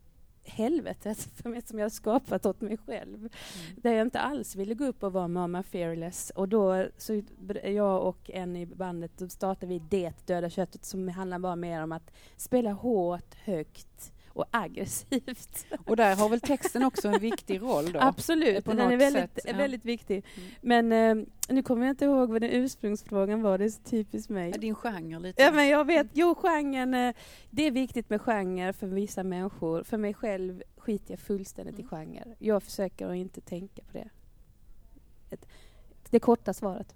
helvetet 0.43 1.17
för 1.17 1.49
mig 1.49 1.61
som 1.65 1.79
jag 1.79 1.91
skapat 1.91 2.45
åt 2.45 2.61
mig 2.61 2.77
själv. 2.77 3.17
Mm. 3.17 3.29
Där 3.75 3.93
jag 3.93 4.07
inte 4.07 4.19
alls 4.19 4.55
ville 4.55 4.73
gå 4.73 4.85
upp 4.85 5.03
och 5.03 5.13
vara 5.13 5.27
mamma 5.27 5.63
fearless. 5.63 6.29
Och 6.35 6.49
då 6.49 6.87
så 6.97 7.21
jag 7.63 8.07
och 8.07 8.29
en 8.29 8.55
i 8.55 8.65
bandet 8.65 9.11
då 9.17 9.29
startade 9.29 9.65
vi 9.65 9.79
Det 9.79 10.27
döda 10.27 10.49
köttet 10.49 10.85
som 10.85 11.07
handlar 11.07 11.39
bara 11.39 11.55
mer 11.55 11.83
om 11.83 11.91
att 11.91 12.11
spela 12.37 12.71
hårt, 12.71 13.35
högt 13.35 14.13
och 14.33 14.45
aggressivt. 14.51 15.65
Och 15.85 15.95
där 15.95 16.15
har 16.15 16.29
väl 16.29 16.39
texten 16.41 16.83
också 16.83 17.07
en 17.07 17.19
viktig 17.19 17.61
roll 17.61 17.91
då? 17.91 17.99
Absolut, 17.99 18.65
på 18.65 18.71
den 18.71 18.79
är 18.79 18.91
något 18.91 18.99
väldigt, 19.01 19.43
sätt, 19.43 19.55
väldigt 19.55 19.85
viktig. 19.85 20.25
Mm. 20.35 20.49
Men 20.89 21.19
eh, 21.19 21.25
nu 21.49 21.63
kommer 21.63 21.85
jag 21.85 21.93
inte 21.93 22.05
ihåg 22.05 22.29
vad 22.31 22.41
den 22.41 22.49
ursprungsfrågan 22.51 23.41
var, 23.41 23.57
det 23.57 23.65
är 23.65 23.69
så 23.69 23.81
typiskt 23.81 24.29
mig. 24.29 24.49
Ja, 24.51 24.57
Din 24.57 24.75
genre 24.75 25.19
lite? 25.19 25.41
Ja, 25.41 25.51
men 25.51 25.67
jag 25.67 25.85
vet. 25.85 26.07
Jo, 26.13 26.35
genren. 26.35 26.93
eh, 26.93 27.15
Det 27.49 27.63
är 27.67 27.71
viktigt 27.71 28.09
med 28.09 28.21
genre 28.21 28.73
för 28.73 28.87
vissa 28.87 29.23
människor. 29.23 29.83
För 29.83 29.97
mig 29.97 30.13
själv 30.13 30.63
skiter 30.77 31.11
jag 31.11 31.19
fullständigt 31.19 31.79
i 31.79 31.81
Mm. 31.81 31.89
genre. 31.89 32.35
Jag 32.39 32.63
försöker 32.63 33.07
att 33.09 33.15
inte 33.15 33.41
tänka 33.41 33.81
på 33.83 33.97
det. 33.97 34.09
Ett, 35.29 35.45
det 36.09 36.19
korta 36.19 36.53
svaret. 36.53 36.95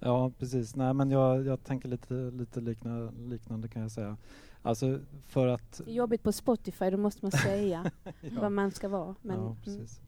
Ja, 0.00 0.30
precis. 0.38 0.76
Nej, 0.76 0.94
men 0.94 1.10
jag, 1.10 1.46
jag 1.46 1.64
tänker 1.64 1.88
lite, 1.88 2.14
lite 2.14 2.60
likna, 2.60 3.10
liknande 3.10 3.68
kan 3.68 3.82
jag 3.82 3.90
säga. 3.90 4.16
Alltså 4.66 5.00
för 5.26 5.46
att... 5.46 5.82
Det 5.84 5.90
är 5.90 5.94
jobbigt 5.94 6.22
på 6.22 6.32
Spotify, 6.32 6.90
då 6.90 6.96
måste 6.96 7.24
man 7.24 7.32
säga 7.44 7.90
Ja. 8.20 8.40
vad 8.40 8.52
man 8.52 8.70
ska 8.70 8.88
vara. 8.88 9.14
Men, 9.22 9.36
ja, 9.36 9.46
mm. 9.46 9.56
precis. 9.64 10.00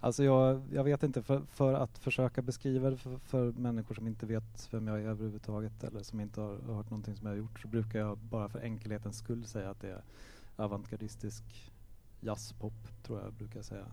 Alltså 0.00 0.24
jag, 0.24 0.62
jag 0.72 0.84
vet 0.84 1.02
inte, 1.02 1.22
för, 1.22 1.42
för 1.50 1.74
att 1.74 1.98
försöka 1.98 2.42
beskriva 2.42 2.90
det 2.90 2.96
för, 2.96 3.18
för 3.18 3.52
människor 3.52 3.94
som 3.94 4.06
inte 4.06 4.26
vet 4.26 4.68
vem 4.70 4.88
jag 4.88 5.00
är 5.00 5.08
överhuvudtaget 5.08 5.84
eller 5.84 6.02
som 6.02 6.20
inte 6.20 6.40
har 6.40 6.56
hört 6.56 6.90
någonting 6.90 7.16
som 7.16 7.26
jag 7.26 7.32
har 7.32 7.38
gjort 7.38 7.60
så 7.60 7.68
brukar 7.68 7.98
jag 7.98 8.18
bara 8.18 8.48
för 8.48 8.58
enkelhetens 8.58 9.18
skull 9.18 9.44
säga 9.44 9.70
att 9.70 9.80
det 9.80 9.88
är 9.88 10.02
avantgardistisk 10.56 11.72
jazzpop, 12.20 13.02
tror 13.02 13.20
jag 13.20 13.32
brukar 13.32 13.62
säga. 13.62 13.86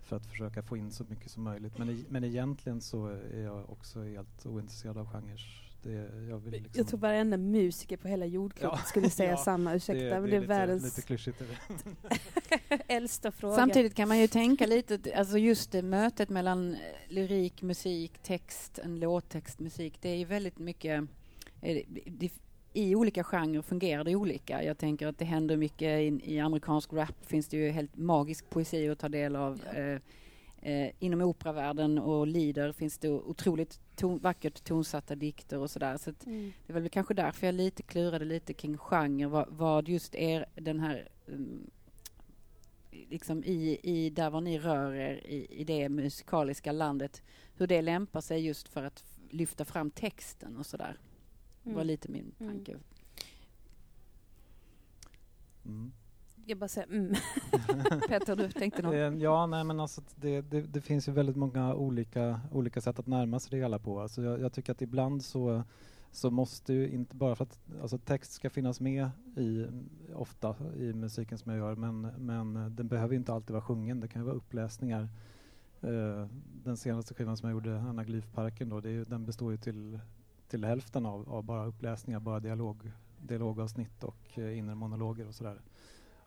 För 0.00 0.16
att 0.16 0.26
försöka 0.26 0.62
få 0.62 0.76
in 0.76 0.90
så 0.90 1.04
mycket 1.08 1.30
som 1.30 1.42
möjligt. 1.42 1.78
Men, 1.78 1.90
i, 1.90 2.04
men 2.08 2.24
egentligen 2.24 2.80
så 2.80 3.06
är 3.06 3.42
jag 3.42 3.70
också 3.70 4.02
helt 4.02 4.46
ointresserad 4.46 4.98
av 4.98 5.06
genrer. 5.06 5.63
Det, 5.84 6.26
jag, 6.28 6.38
vill 6.38 6.52
liksom, 6.52 6.70
Jag 6.74 6.86
tror 6.86 7.00
varenda 7.00 7.36
musiker 7.36 7.96
på 7.96 8.08
hela 8.08 8.26
jordklotet 8.26 8.78
Ja. 8.82 8.84
skulle 8.86 9.10
säga 9.10 9.30
Ja, 9.30 9.36
samma. 9.36 9.74
Ursäkta, 9.74 10.20
men 10.20 10.22
det 10.22 10.36
är 10.36 10.40
lite, 10.40 10.46
världens 10.46 10.84
lite 10.84 11.02
klyschigt. 11.02 11.38
det. 12.68 12.78
äldsta 12.94 13.32
fråga. 13.32 13.54
Samtidigt 13.56 13.94
kan 13.94 14.08
man 14.08 14.18
ju 14.18 14.26
tänka 14.26 14.66
lite, 14.66 15.14
alltså 15.16 15.38
just 15.38 15.72
det 15.72 15.82
mötet 15.82 16.28
mellan 16.28 16.76
lyrik, 17.08 17.62
musik, 17.62 18.12
text, 18.22 18.78
en 18.78 19.00
låttext, 19.00 19.60
musik, 19.60 19.98
det 20.00 20.08
är 20.08 20.16
ju 20.16 20.24
väldigt 20.24 20.58
mycket 20.58 21.04
eh, 21.62 21.78
det, 22.06 22.32
i 22.72 22.94
olika 22.94 23.24
genrer 23.24 23.62
fungerar 23.62 24.04
det 24.04 24.16
olika. 24.16 24.62
Jag 24.64 24.78
tänker 24.78 25.06
att 25.06 25.18
det 25.18 25.24
händer 25.24 25.56
mycket 25.56 26.00
i, 26.00 26.20
i 26.34 26.40
amerikansk 26.40 26.92
rap 26.92 27.26
finns 27.26 27.48
det 27.48 27.56
ju 27.56 27.70
helt 27.70 27.96
magisk 27.96 28.50
poesi 28.50 28.88
att 28.88 28.98
ta 28.98 29.08
del 29.08 29.36
av. 29.36 29.60
Ja. 29.66 29.78
Eh, 29.80 30.00
eh, 30.62 30.90
inom 30.98 31.20
operavärlden 31.20 31.98
och 31.98 32.26
lieder 32.26 32.72
finns 32.72 32.98
det 32.98 33.08
otroligt 33.10 33.80
ton, 33.96 34.18
vackert 34.18 34.64
tonsatta 34.64 35.14
dikter 35.14 35.58
och 35.58 35.70
sådär. 35.70 35.96
Så 35.96 36.10
att 36.10 36.26
Mm. 36.26 36.52
det 36.66 36.72
var 36.72 36.80
väl 36.80 36.90
kanske 36.90 37.14
därför 37.14 37.46
jag 37.46 37.54
lite 37.54 37.82
klurade 37.82 38.24
lite 38.24 38.52
kring 38.54 38.78
genre, 38.78 39.26
vad, 39.26 39.48
vad 39.48 39.88
just 39.88 40.14
är 40.14 40.46
den 40.54 40.80
här 40.80 41.08
um, 41.26 41.70
liksom 42.90 43.44
i, 43.44 43.78
i 43.82 44.10
där 44.10 44.30
var 44.30 44.40
ni 44.40 44.58
rör 44.58 44.94
er 44.94 45.14
i, 45.26 45.46
i 45.60 45.64
det 45.64 45.88
musikaliska 45.88 46.72
landet, 46.72 47.22
hur 47.56 47.66
det 47.66 47.82
lämpar 47.82 48.20
sig 48.20 48.46
just 48.46 48.68
för 48.68 48.82
att 48.84 49.04
lyfta 49.30 49.64
fram 49.64 49.90
texten 49.90 50.56
och 50.56 50.66
sådär. 50.66 50.98
Det 51.62 51.70
var 51.70 51.80
Mm. 51.82 51.86
lite 51.86 52.08
min 52.10 52.32
Mm. 52.40 52.52
tanke. 52.52 52.76
Mm. 55.66 55.92
Jag 56.46 56.58
bara 56.58 56.68
säger 56.68 56.88
mm. 56.88 57.14
Petter, 58.08 58.36
du 58.36 58.50
tänkte 58.50 58.82
något? 58.82 58.94
Eh, 58.94 59.00
ja, 59.00 59.46
nej 59.46 59.64
men 59.64 59.80
alltså 59.80 60.02
det, 60.16 60.40
det, 60.40 60.60
det 60.60 60.80
finns 60.80 61.08
ju 61.08 61.12
väldigt 61.12 61.36
många 61.36 61.74
olika, 61.74 62.40
olika 62.52 62.80
sätt 62.80 62.98
att 62.98 63.06
närma 63.06 63.40
sig 63.40 63.50
det 63.50 63.56
hela 63.56 63.78
på. 63.78 64.00
Alltså 64.00 64.22
jag, 64.22 64.40
jag 64.40 64.52
tycker 64.52 64.72
att 64.72 64.82
ibland 64.82 65.24
så, 65.24 65.62
så 66.10 66.30
måste 66.30 66.72
ju 66.72 66.88
inte 66.88 67.16
bara 67.16 67.36
för 67.36 67.44
att 67.44 67.58
alltså 67.82 67.98
text 67.98 68.32
ska 68.32 68.50
finnas 68.50 68.80
med 68.80 69.10
i, 69.36 69.66
ofta 70.14 70.56
i 70.76 70.92
musiken 70.92 71.38
som 71.38 71.52
jag 71.52 71.58
gör, 71.58 71.76
men, 71.76 72.00
men 72.00 72.76
den 72.76 72.88
behöver 72.88 73.12
ju 73.12 73.18
inte 73.18 73.32
alltid 73.32 73.50
vara 73.50 73.64
sjungen. 73.64 74.00
Det 74.00 74.08
kan 74.08 74.22
ju 74.22 74.26
vara 74.26 74.36
uppläsningar. 74.36 75.08
Uh, 75.84 76.26
den 76.64 76.76
senaste 76.76 77.14
skivan 77.14 77.36
som 77.36 77.48
jag 77.48 77.54
gjorde, 77.54 77.80
Anna 77.80 78.04
Glyfparken 78.04 78.68
då, 78.68 78.80
det 78.80 78.90
är 78.90 79.04
den 79.04 79.26
består 79.26 79.52
ju 79.52 79.58
till, 79.58 79.98
till 80.48 80.64
hälften 80.64 81.06
av, 81.06 81.32
av 81.32 81.44
bara 81.44 81.66
uppläsningar, 81.66 82.20
bara 82.20 82.40
dialog, 82.40 82.92
dialogavsnitt 83.18 84.04
och 84.04 84.38
uh, 84.38 84.58
inre 84.58 84.74
monologer 84.74 85.28
och 85.28 85.34
sådär. 85.34 85.60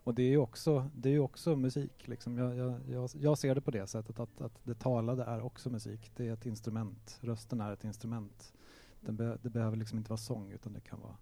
Och 0.04 0.14
det 0.14 0.22
är 0.22 0.28
ju 0.28 0.38
också, 0.38 0.90
det 0.94 1.10
är 1.10 1.18
också 1.18 1.56
musik. 1.56 2.08
Liksom. 2.08 2.38
Jag, 2.38 2.56
jag, 2.56 2.80
jag, 2.88 3.10
jag 3.14 3.38
ser 3.38 3.54
det 3.54 3.60
på 3.60 3.70
det 3.70 3.86
sättet 3.86 4.20
att, 4.20 4.40
att 4.40 4.64
det 4.64 4.74
talade 4.74 5.24
är 5.24 5.40
också 5.40 5.70
musik. 5.70 6.10
Det 6.16 6.28
är 6.28 6.32
ett 6.32 6.46
instrument. 6.46 7.18
Rösten 7.20 7.60
är 7.60 7.72
ett 7.72 7.84
instrument. 7.84 8.52
Den 9.00 9.16
be, 9.16 9.38
det 9.42 9.50
behöver 9.50 9.76
liksom 9.76 9.98
inte 9.98 10.10
vara 10.10 10.18
sång 10.18 10.50
utan 10.52 10.72
det 10.72 10.80
kan 10.80 11.00
vara 11.00 11.16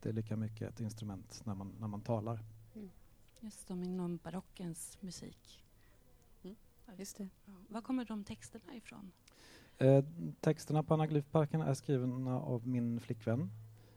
det 0.00 0.08
är 0.08 0.12
lika 0.12 0.36
mycket 0.36 0.68
ett 0.68 0.80
instrument 0.80 1.42
när 1.44 1.54
man, 1.54 1.74
när 1.80 1.88
man 1.88 2.00
talar. 2.00 2.44
Just 3.40 3.66
som 3.66 3.82
inom 3.84 4.16
barockens 4.16 4.98
musik. 5.00 5.64
Just 6.96 7.16
det. 7.16 7.28
Ja. 7.44 7.52
Var 7.68 7.80
kommer 7.80 8.04
de 8.04 8.24
texterna 8.24 8.76
ifrån? 8.76 9.12
Eh, 9.78 10.04
texterna 10.40 10.82
på 10.82 10.94
Anaglyfparken 10.94 11.60
är 11.60 11.74
skrivna 11.74 12.40
av 12.40 12.68
min 12.68 13.00
flickvän 13.00 13.50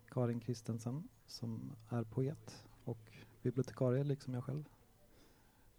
Karin 0.10 0.40
Kristensen 0.40 1.08
som 1.28 1.76
är 1.90 2.04
poet 2.04 2.66
och 2.84 3.12
bibliotekarie 3.43 4.03
liksom 4.03 4.33
jag 4.33 4.43
själv. 4.43 4.63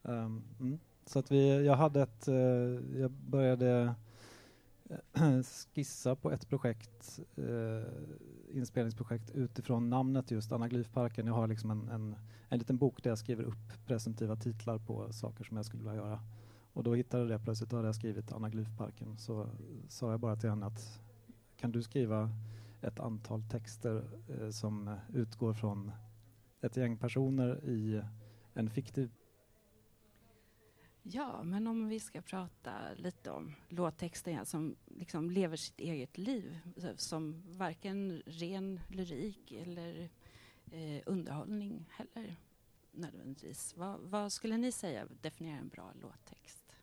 Um, 0.02 0.42
mm. 0.60 0.78
Så 1.06 1.18
att 1.18 1.30
vi, 1.30 1.64
jag 1.64 1.76
hade 1.76 2.02
ett, 2.02 2.28
uh, 2.28 3.00
jag 3.00 3.10
började 3.10 3.94
eh, 4.90 5.42
skissa 5.74 6.16
på 6.16 6.32
ett 6.32 6.48
projekt, 6.48 7.20
uh, 7.38 7.82
inspelningsprojekt 8.50 9.30
utifrån 9.30 9.90
namnet 9.90 10.30
just 10.30 10.52
Anaglyfparken. 10.52 11.26
Jag 11.26 11.34
har 11.34 11.46
liksom 11.46 11.70
en, 11.70 11.88
en, 11.88 12.16
en 12.48 12.58
liten 12.58 12.78
bok 12.78 13.02
där 13.02 13.10
jag 13.10 13.18
skriver 13.18 13.44
upp 13.44 13.86
presumtiva 13.86 14.36
titlar 14.36 14.78
på 14.78 15.12
saker 15.12 15.44
som 15.44 15.56
jag 15.56 15.66
skulle 15.66 15.82
vilja 15.82 15.96
göra. 15.96 16.20
Och 16.72 16.82
då 16.82 16.94
hittade 16.94 17.22
jag 17.22 17.30
det 17.30 17.44
plötsligt, 17.44 17.70
då 17.70 17.76
hade 17.76 17.88
jag 17.88 17.94
skrivit 17.94 18.32
Anaglyfparken. 18.32 19.18
Så 19.18 19.46
sa 19.88 20.10
jag 20.10 20.20
bara 20.20 20.36
till 20.36 20.50
henne 20.50 20.66
att 20.66 21.00
kan 21.56 21.72
du 21.72 21.82
skriva 21.82 22.30
ett 22.80 23.00
antal 23.00 23.42
texter 23.42 24.04
eh, 24.28 24.50
som 24.50 24.96
utgår 25.12 25.54
från 25.54 25.92
ett 26.62 26.76
gäng 26.76 26.96
personer 26.96 27.64
i 27.64 28.02
en 28.54 28.70
fiktiv 28.70 29.10
Ja, 31.04 31.42
men 31.42 31.66
om 31.66 31.88
vi 31.88 32.00
ska 32.00 32.22
prata 32.22 32.72
lite 32.96 33.30
om 33.30 33.54
låttexten 33.68 34.46
som 34.46 34.76
liksom 34.84 35.30
lever 35.30 35.56
sitt 35.56 35.80
eget 35.80 36.18
liv 36.18 36.58
som 36.96 37.42
varken 37.46 38.22
ren 38.26 38.80
lyrik 38.88 39.52
eller 39.52 40.10
eh, 40.70 41.02
underhållning 41.06 41.88
heller 41.90 42.36
nödvändigtvis. 42.90 43.76
Vad, 43.76 44.00
vad 44.00 44.32
skulle 44.32 44.56
ni 44.56 44.72
säga 44.72 45.06
definierar 45.20 45.58
en 45.58 45.68
bra 45.68 45.92
låttext? 46.02 46.76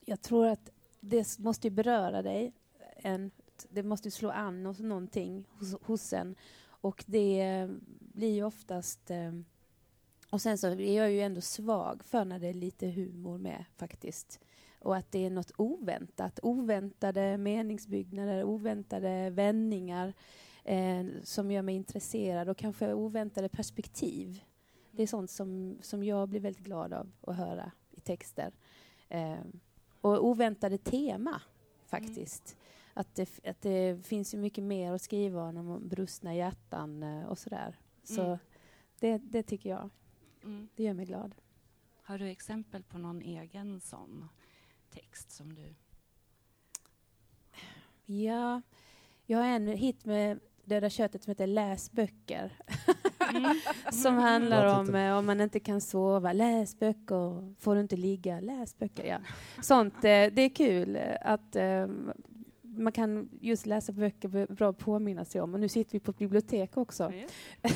Jag 0.00 0.22
tror 0.22 0.46
att 0.46 0.70
det 1.00 1.38
måste 1.38 1.66
ju 1.66 1.70
beröra 1.70 2.22
dig. 2.22 2.52
En, 2.96 3.30
det 3.70 3.82
måste 3.82 4.08
ju 4.08 4.12
slå 4.12 4.30
an 4.30 4.62
någonting 4.62 5.44
hos, 5.50 5.74
hos 5.82 6.12
en. 6.12 6.34
Och 6.66 7.04
det 7.06 7.68
blir 8.14 8.34
ju 8.34 8.44
oftast... 8.44 9.10
Eh, 9.10 9.32
och 10.30 10.40
sen 10.40 10.58
så 10.58 10.66
är 10.66 10.96
jag 10.96 11.12
ju 11.12 11.20
ändå 11.20 11.40
svag 11.40 12.04
för 12.04 12.24
när 12.24 12.38
det 12.38 12.48
är 12.48 12.54
lite 12.54 12.86
humor 12.88 13.38
med 13.38 13.64
faktiskt. 13.76 14.40
Och 14.80 14.96
att 14.96 15.12
det 15.12 15.26
är 15.26 15.30
något 15.30 15.52
oväntat. 15.56 16.40
Oväntade 16.42 17.38
meningsbyggnader, 17.38 18.44
oväntade 18.44 19.30
vändningar 19.30 20.14
eh, 20.64 21.04
som 21.22 21.50
gör 21.50 21.62
mig 21.62 21.74
intresserad 21.74 22.48
och 22.48 22.56
kanske 22.56 22.94
oväntade 22.94 23.48
perspektiv. 23.48 24.44
Det 24.90 25.02
är 25.02 25.06
sånt 25.06 25.30
som, 25.30 25.78
som 25.82 26.04
jag 26.04 26.28
blir 26.28 26.40
väldigt 26.40 26.64
glad 26.64 26.92
av 26.92 27.12
att 27.20 27.36
höra 27.36 27.72
i 27.90 28.00
texter. 28.00 28.52
Eh, 29.08 29.38
och 30.00 30.26
oväntade 30.26 30.78
tema, 30.78 31.42
faktiskt. 31.86 32.56
Att, 32.94 33.14
det, 33.14 33.28
att 33.44 33.62
det 33.62 34.06
finns 34.06 34.34
ju 34.34 34.38
mycket 34.38 34.64
mer 34.64 34.92
att 34.92 35.02
skriva 35.02 35.42
om 35.42 35.88
brustna 35.88 36.34
hjärtan 36.34 37.02
eh, 37.02 37.24
och 37.24 37.38
sådär. 37.38 37.78
Så 38.04 38.22
Mm. 38.24 38.38
det, 39.00 39.18
det 39.18 39.42
tycker 39.42 39.70
jag. 39.70 39.90
Mm. 40.44 40.68
Det 40.76 40.82
gör 40.82 40.94
mig 40.94 41.06
glad. 41.06 41.34
Har 42.02 42.18
du 42.18 42.26
exempel 42.26 42.82
på 42.82 42.98
någon 42.98 43.22
egen 43.22 43.80
sån 43.80 44.28
text 44.90 45.30
som 45.30 45.54
du... 45.54 45.74
Ja, 48.06 48.62
jag 49.26 49.38
har 49.38 49.46
en 49.46 49.68
hit 49.68 50.04
med 50.04 50.40
Döda 50.64 50.90
köttet 50.90 51.22
som 51.22 51.30
heter 51.30 51.46
Läs 51.46 51.92
böcker. 51.92 52.52
Mm. 53.34 53.60
Som 53.92 54.14
handlar 54.14 54.80
om 54.80 54.94
eh, 54.94 55.16
om 55.18 55.26
man 55.26 55.40
inte 55.40 55.60
kan 55.60 55.80
sova, 55.80 56.32
läs 56.32 56.78
böcker. 56.78 57.54
Får 57.60 57.74
du 57.74 57.80
inte 57.80 57.96
ligga, 57.96 58.40
läs 58.40 58.78
böcker. 58.78 59.04
Ja. 59.04 59.18
Sånt, 59.62 59.94
eh, 59.94 60.00
det 60.32 60.42
är 60.42 60.54
kul 60.54 60.98
att 61.20 61.56
eh, 61.56 61.86
man 62.76 62.92
kan 62.92 63.28
just 63.40 63.66
läsa 63.66 63.92
böcker, 63.92 64.54
bra 64.54 64.70
att 64.70 64.78
påminna 64.78 65.24
sig 65.24 65.40
om. 65.40 65.54
Och 65.54 65.60
nu 65.60 65.68
sitter 65.68 65.92
vi 65.92 66.00
på 66.00 66.10
ett 66.10 66.18
bibliotek 66.18 66.76
också. 66.76 67.12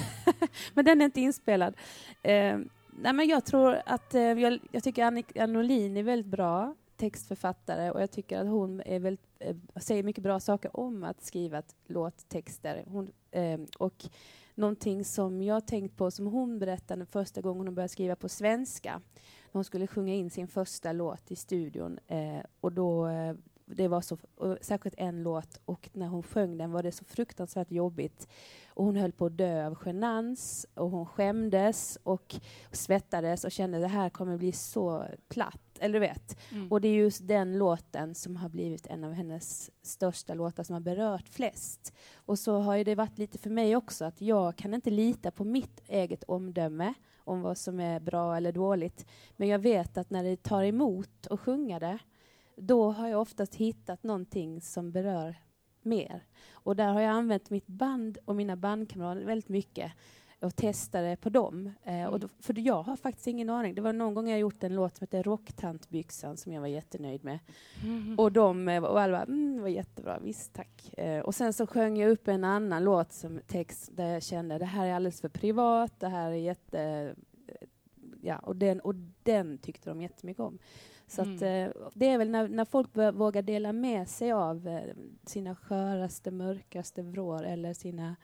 men 0.74 0.84
den 0.84 1.00
är 1.00 1.04
inte 1.04 1.20
inspelad. 1.20 1.74
Eh, 2.22 2.58
nej, 2.90 3.12
men 3.12 3.28
jag 3.28 3.44
tror 3.44 3.78
att, 3.86 4.14
eh, 4.14 4.22
jag, 4.22 4.58
jag 4.72 4.84
tycker 4.84 5.04
Annika 5.04 5.46
Norlin 5.46 5.96
är 5.96 6.02
väldigt 6.02 6.30
bra. 6.30 6.74
textförfattare 6.96 7.90
och 7.90 8.02
jag 8.02 8.10
tycker 8.10 8.40
att 8.40 8.46
hon 8.46 8.80
är 8.80 8.98
väldigt, 8.98 9.26
eh, 9.38 9.56
säger 9.76 10.02
mycket 10.02 10.22
bra 10.22 10.40
saker 10.40 10.76
om 10.76 11.04
att 11.04 11.22
skriva 11.22 11.62
låttexter. 11.86 12.84
Hon, 12.86 13.10
eh, 13.30 13.60
och 13.78 14.08
någonting 14.54 15.04
som 15.04 15.42
jag 15.42 15.66
tänkt 15.66 15.96
på 15.96 16.10
som 16.10 16.26
hon 16.26 16.58
berättade 16.58 17.06
första 17.06 17.40
gången 17.40 17.66
hon 17.66 17.74
började 17.74 17.88
skriva 17.88 18.16
på 18.16 18.28
svenska. 18.28 19.00
Hon 19.52 19.64
skulle 19.64 19.86
sjunga 19.86 20.14
in 20.14 20.30
sin 20.30 20.48
första 20.48 20.92
låt 20.92 21.30
i 21.30 21.36
studion 21.36 21.98
eh, 22.06 22.40
och 22.60 22.72
då 22.72 23.08
eh, 23.08 23.34
det 23.76 23.88
var 23.88 24.00
så, 24.00 24.18
särskilt 24.60 24.94
en 24.98 25.22
låt 25.22 25.60
och 25.64 25.90
när 25.92 26.06
hon 26.06 26.22
sjöng 26.22 26.58
den 26.58 26.72
var 26.72 26.82
det 26.82 26.92
så 26.92 27.04
fruktansvärt 27.04 27.70
jobbigt. 27.70 28.28
Och 28.68 28.84
hon 28.84 28.96
höll 28.96 29.12
på 29.12 29.26
att 29.26 29.36
dö 29.36 29.66
av 29.66 29.78
genans 29.84 30.66
och 30.74 30.90
hon 30.90 31.06
skämdes 31.06 31.98
och 32.02 32.36
svettades 32.72 33.44
och 33.44 33.52
kände 33.52 33.76
att 33.76 33.82
det 33.82 33.88
här 33.88 34.10
kommer 34.10 34.36
bli 34.36 34.52
så 34.52 35.04
platt. 35.28 35.60
Eller 35.80 35.92
du 35.92 36.00
vet. 36.00 36.38
Mm. 36.52 36.72
Och 36.72 36.80
det 36.80 36.88
är 36.88 36.94
just 36.94 37.28
den 37.28 37.58
låten 37.58 38.14
som 38.14 38.36
har 38.36 38.48
blivit 38.48 38.86
en 38.86 39.04
av 39.04 39.12
hennes 39.12 39.70
största 39.82 40.34
låtar 40.34 40.62
som 40.62 40.74
har 40.74 40.80
berört 40.80 41.28
flest. 41.28 41.92
Och 42.14 42.38
så 42.38 42.58
har 42.58 42.84
det 42.84 42.94
varit 42.94 43.18
lite 43.18 43.38
för 43.38 43.50
mig 43.50 43.76
också 43.76 44.04
att 44.04 44.20
jag 44.20 44.56
kan 44.56 44.74
inte 44.74 44.90
lita 44.90 45.30
på 45.30 45.44
mitt 45.44 45.80
eget 45.88 46.24
omdöme 46.24 46.94
om 47.24 47.42
vad 47.42 47.58
som 47.58 47.80
är 47.80 48.00
bra 48.00 48.36
eller 48.36 48.52
dåligt. 48.52 49.06
Men 49.36 49.48
jag 49.48 49.58
vet 49.58 49.98
att 49.98 50.10
när 50.10 50.24
det 50.24 50.42
tar 50.42 50.64
emot 50.64 51.26
att 51.30 51.40
sjunga 51.40 51.78
det 51.78 51.98
då 52.60 52.90
har 52.90 53.08
jag 53.08 53.20
oftast 53.20 53.54
hittat 53.54 54.02
någonting 54.02 54.60
som 54.60 54.92
berör 54.92 55.36
mer. 55.82 56.26
Och 56.50 56.76
där 56.76 56.92
har 56.92 57.00
jag 57.00 57.10
använt 57.10 57.50
mitt 57.50 57.66
band 57.66 58.18
och 58.24 58.36
mina 58.36 58.56
bandkamrater 58.56 59.24
väldigt 59.24 59.48
mycket 59.48 59.92
och 60.40 60.56
testade 60.56 61.16
på 61.16 61.30
dem. 61.30 61.72
Eh, 61.84 62.04
och 62.04 62.20
då, 62.20 62.28
för 62.40 62.58
jag 62.58 62.82
har 62.82 62.96
faktiskt 62.96 63.26
ingen 63.26 63.50
aning. 63.50 63.74
Det 63.74 63.80
var 63.80 63.92
någon 63.92 64.14
gång 64.14 64.28
jag 64.28 64.38
gjort 64.38 64.62
en 64.62 64.74
låt 64.74 64.96
som 64.96 65.04
heter 65.04 65.22
Rocktantbyxan 65.22 66.36
som 66.36 66.52
jag 66.52 66.60
var 66.60 66.68
jättenöjd 66.68 67.24
med. 67.24 67.38
Mm. 67.84 68.14
Och 68.18 68.32
de 68.32 68.68
eh, 68.68 68.84
och 68.84 69.00
alla 69.00 69.18
bara, 69.18 69.24
mm, 69.24 69.56
det 69.56 69.62
var 69.62 69.68
jättebra, 69.68 70.18
visst 70.18 70.54
tack. 70.54 70.98
Eh, 70.98 71.20
och 71.20 71.34
sen 71.34 71.52
så 71.52 71.66
sjöng 71.66 71.96
jag 71.96 72.10
upp 72.10 72.28
en 72.28 72.44
annan 72.44 72.84
låt 72.84 73.12
som 73.12 73.40
text 73.46 73.90
där 73.92 74.12
jag 74.12 74.22
kände 74.22 74.58
det 74.58 74.64
här 74.64 74.86
är 74.86 74.94
alldeles 74.94 75.20
för 75.20 75.28
privat, 75.28 76.00
det 76.00 76.08
här 76.08 76.30
är 76.30 76.34
jätte... 76.34 76.80
Eh, 77.48 77.68
ja, 78.22 78.38
och 78.38 78.56
den, 78.56 78.80
och 78.80 78.94
den 79.22 79.58
tyckte 79.58 79.90
de 79.90 80.02
jättemycket 80.02 80.40
om. 80.40 80.58
Så 81.08 81.22
mm. 81.22 81.36
att, 81.36 81.42
eh, 81.42 81.82
det 81.94 82.06
är 82.06 82.18
väl 82.18 82.30
när, 82.30 82.48
när 82.48 82.64
folk 82.64 82.96
vågar 82.96 83.42
dela 83.42 83.72
med 83.72 84.08
sig 84.08 84.32
av 84.32 84.68
eh, 84.68 84.94
sina 85.26 85.56
sköraste, 85.56 86.30
mörkaste 86.30 87.02
vrår 87.02 87.42
eller 87.42 87.74
sina 87.74 88.16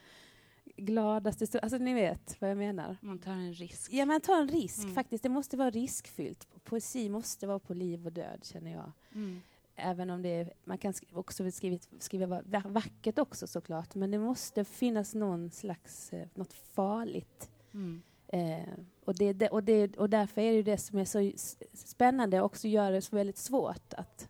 gladaste... 0.76 1.58
Alltså 1.60 1.78
ni 1.78 1.94
vet 1.94 2.36
vad 2.40 2.50
jag 2.50 2.58
menar. 2.58 2.96
Man 3.00 3.18
tar 3.18 3.32
en 3.32 3.52
risk. 3.54 3.92
Ja, 3.92 4.06
man 4.06 4.20
tar 4.20 4.40
en 4.40 4.48
risk 4.48 4.82
mm. 4.82 4.94
faktiskt. 4.94 5.22
Det 5.22 5.28
måste 5.28 5.56
vara 5.56 5.70
riskfyllt. 5.70 6.48
Poesi 6.64 7.08
måste 7.08 7.46
vara 7.46 7.58
på 7.58 7.74
liv 7.74 8.06
och 8.06 8.12
död, 8.12 8.44
känner 8.44 8.72
jag. 8.72 8.92
Mm. 9.14 9.40
Även 9.76 10.10
om 10.10 10.22
det 10.22 10.28
är, 10.28 10.52
man 10.64 10.78
kan 10.78 10.94
också 11.12 11.50
skriva, 11.50 11.78
skriva 11.98 12.42
vackert 12.64 13.18
också 13.18 13.46
såklart, 13.46 13.94
men 13.94 14.10
det 14.10 14.18
måste 14.18 14.64
finnas 14.64 15.14
någon 15.14 15.50
slags, 15.50 16.12
eh, 16.12 16.28
något 16.34 16.52
farligt. 16.52 17.50
Mm. 17.74 18.02
Eh, 18.34 18.68
och, 19.04 19.14
det, 19.14 19.48
och, 19.48 19.64
det, 19.64 19.96
och 19.96 20.10
därför 20.10 20.40
är 20.40 20.52
det 20.52 20.62
det 20.62 20.78
som 20.78 20.98
är 20.98 21.04
så 21.04 21.32
spännande 21.72 22.40
och 22.40 22.46
också 22.46 22.68
gör 22.68 22.92
det 22.92 23.02
så 23.02 23.16
väldigt 23.16 23.38
svårt 23.38 23.94
att, 23.94 24.28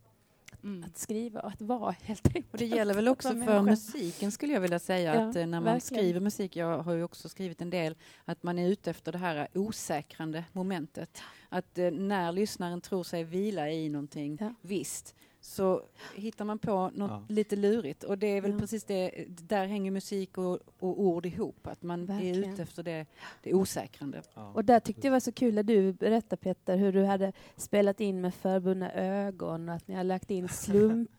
mm. 0.63 0.85
att 0.85 0.99
skriva 0.99 1.41
och 1.41 1.49
att 1.49 1.63
vara 1.63 1.95
helt 2.03 2.27
enkelt. 2.27 2.53
Och 2.53 2.59
det 2.59 2.67
gäller 2.67 2.95
väl 2.95 3.09
också 3.09 3.29
för 3.29 3.63
musiken 3.63 4.33
skulle 4.33 4.53
jag 4.53 4.61
vilja 4.61 4.79
säga 4.79 5.15
ja, 5.15 5.29
att 5.29 5.37
eh, 5.37 5.47
när 5.47 5.61
man 5.61 5.65
verkligen. 5.65 5.81
skriver 5.81 6.21
musik, 6.21 6.57
jag 6.57 6.79
har 6.79 6.93
ju 6.93 7.03
också 7.03 7.29
skrivit 7.29 7.61
en 7.61 7.71
del, 7.71 7.97
att 8.25 8.43
man 8.43 8.59
är 8.59 8.69
ute 8.69 8.91
efter 8.91 9.13
det 9.13 9.19
här 9.19 9.49
osäkrande 9.55 10.45
momentet. 10.53 11.23
Att 11.49 11.79
eh, 11.79 11.91
när 11.91 12.33
lyssnaren 12.33 12.81
tror 12.81 13.03
sig 13.05 13.25
vila 13.25 13.71
i 13.71 13.89
någonting 13.89 14.39
ja. 14.41 14.55
visst 14.61 15.15
så 15.45 15.83
hittar 16.15 16.45
man 16.45 16.59
på 16.59 16.91
något 16.95 17.11
ja. 17.11 17.25
lite 17.29 17.57
lurigt. 17.57 18.05
Och 18.05 18.19
det 18.19 18.27
är 18.27 18.41
väl 18.41 18.51
ja. 18.51 18.59
precis 18.59 18.85
det, 18.85 19.27
där 19.29 19.67
hänger 19.67 19.91
musik 19.91 20.39
och, 20.39 20.59
och 20.79 21.01
ord 21.01 21.27
ihop, 21.27 21.67
att 21.67 21.83
man 21.83 22.07
Verkligen. 22.07 22.45
är 22.45 22.53
ute 22.53 22.63
efter 22.63 22.83
det, 22.83 23.07
det 23.43 23.55
osäkrande. 23.55 24.23
Ja. 24.35 24.53
Och 24.55 24.65
där 24.65 24.81
tyckte 24.81 25.07
jag 25.07 25.13
var 25.13 25.21
så 25.21 25.33
kul 25.33 25.55
när 25.55 25.63
du 25.63 25.93
berättade 25.93 26.37
Peter 26.43 26.77
hur 26.77 26.93
du 26.93 27.05
hade 27.05 27.33
spelat 27.57 28.01
in 28.01 28.21
med 28.21 28.35
förbundna 28.35 28.93
ögon 28.93 29.69
och 29.69 29.75
att 29.75 29.89
ni 29.89 29.95
har 29.95 30.05
lagt 30.05 30.31
in 30.31 30.49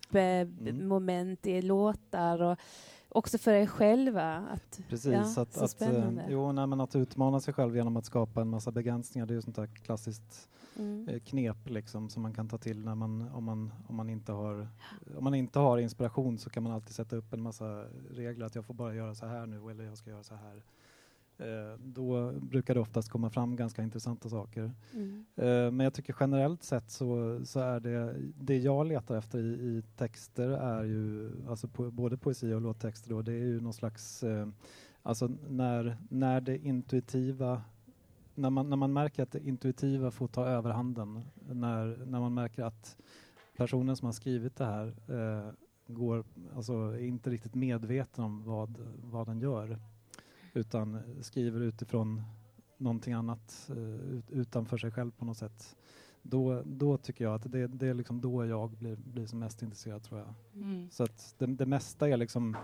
slumpmoment 0.10 1.46
mm. 1.46 1.58
i 1.58 1.62
låtar. 1.62 2.42
Och, 2.42 2.60
också 3.16 3.38
för 3.38 3.54
er 3.54 3.66
själva. 3.66 4.36
Att, 4.36 4.82
Precis, 4.90 5.14
ja, 5.14 5.42
att, 5.42 5.58
att, 5.58 5.82
eh, 5.82 6.10
jo, 6.30 6.52
nej, 6.52 6.68
men 6.68 6.82
att 6.82 6.96
utmana 6.96 7.40
sig 7.40 7.54
själv 7.54 7.76
genom 7.76 7.98
att 7.98 8.06
skapa 8.06 8.42
en 8.42 8.50
massa 8.50 8.72
begränsningar, 8.72 9.26
det 9.26 9.34
är 9.34 9.36
ju 9.36 9.42
sånt 9.42 9.56
där 9.56 9.68
klassiskt 9.68 10.50
mm. 10.76 11.10
Eh, 11.10 11.20
knep 11.20 11.70
liksom, 11.70 12.10
som 12.10 12.22
man 12.22 12.34
kan 12.34 12.50
ta 12.50 12.58
till 12.58 12.86
när 12.86 12.96
man, 12.96 13.30
om, 13.32 13.44
man, 13.44 13.74
om, 13.88 13.96
man 13.96 14.10
inte 14.10 14.32
har, 14.32 14.68
om 15.18 15.24
man 15.24 15.34
inte 15.34 15.60
har 15.60 15.78
inspiration 15.78 16.38
så 16.38 16.50
kan 16.50 16.64
man 16.64 16.72
alltid 16.72 16.96
sätta 16.96 17.16
upp 17.16 17.34
en 17.34 17.42
massa 17.42 17.86
regler 18.12 18.46
att 18.46 18.56
jag 18.56 18.66
får 18.66 18.74
bara 18.74 18.96
göra 18.96 19.16
så 19.16 19.26
här 19.26 19.46
nu 19.46 19.72
eller 19.72 19.84
jag 19.84 19.98
ska 19.98 20.10
göra 20.10 20.24
så 20.24 20.36
här. 20.36 20.64
Eh, 21.38 21.80
då 21.80 22.32
brukar 22.32 22.74
det 22.74 22.80
oftast 22.80 23.10
komma 23.10 23.30
fram 23.30 23.56
ganska 23.56 23.84
intressanta 23.84 24.30
saker. 24.30 24.72
Mm. 24.94 25.26
Eh, 25.36 25.72
men 25.72 25.80
jag 25.80 25.94
tycker 25.94 26.16
generellt 26.20 26.64
sett 26.64 26.92
så, 26.92 27.40
så 27.46 27.60
är 27.60 27.80
det, 27.80 28.16
det 28.36 28.58
jag 28.58 28.88
letar 28.88 29.18
efter 29.18 29.40
i, 29.40 29.44
i 29.44 29.84
texter 29.98 30.50
är 30.50 30.84
ju, 30.84 31.32
alltså 31.50 31.68
po, 31.68 31.92
både 31.92 32.18
poesi 32.18 32.54
och 32.54 32.62
låttexter 32.62 33.10
då, 33.10 33.22
det 33.22 33.34
är 33.34 33.46
ju 33.46 33.62
någon 33.62 33.74
slags, 33.74 34.24
eh, 34.24 34.48
alltså 35.04 35.32
när, 35.50 35.98
när 36.10 36.42
det 36.42 36.58
intuitiva 36.58 37.62
när 38.36 38.50
man, 38.50 38.70
när 38.70 38.78
man 38.78 38.94
märker 38.94 39.24
att 39.24 39.32
det 39.32 39.48
intuitiva 39.48 40.12
får 40.12 40.28
ta 40.28 40.46
överhanden, 40.46 41.22
när, 41.50 42.06
när 42.06 42.20
man 42.20 42.34
märker 42.34 42.64
att 42.64 42.98
personen 43.58 43.96
som 43.96 44.06
har 44.06 44.14
skrivit 44.14 44.56
det 44.56 44.66
här 44.66 44.88
eh, 44.88 45.52
går, 45.88 46.24
alltså, 46.56 46.74
är 46.74 47.04
inte 47.06 47.30
riktigt 47.30 47.56
medveten 47.56 48.24
om 48.24 48.44
vad, 48.44 48.78
vad 49.04 49.28
den 49.28 49.40
gör 49.40 49.80
utan 50.58 51.02
skriver 51.22 51.62
utifrån 51.62 52.22
någonting 52.78 53.14
annat 53.14 53.70
uh, 53.78 54.20
utanför 54.30 54.78
sig 54.78 54.92
själv 54.92 55.12
på 55.12 55.26
något 55.26 55.38
sätt. 55.38 55.76
Då, 56.22 56.62
då 56.66 56.98
tycker 56.98 57.24
jag 57.24 57.36
att 57.36 57.52
det, 57.52 57.68
det 57.68 57.88
är 57.88 57.94
liksom 57.94 58.22
då 58.22 58.46
jag 58.46 58.72
blir, 58.72 58.96
blir 58.96 59.26
som 59.26 59.40
mest 59.40 59.62
intresserad 59.62 60.04
tror 60.04 60.20
jag. 60.20 60.34
Mm. 60.64 60.90
Så 60.92 61.04
att 61.04 61.36
det, 61.38 61.46
det 61.46 61.66
mesta 61.66 62.10
är 62.10 62.18
liksom 62.18 62.58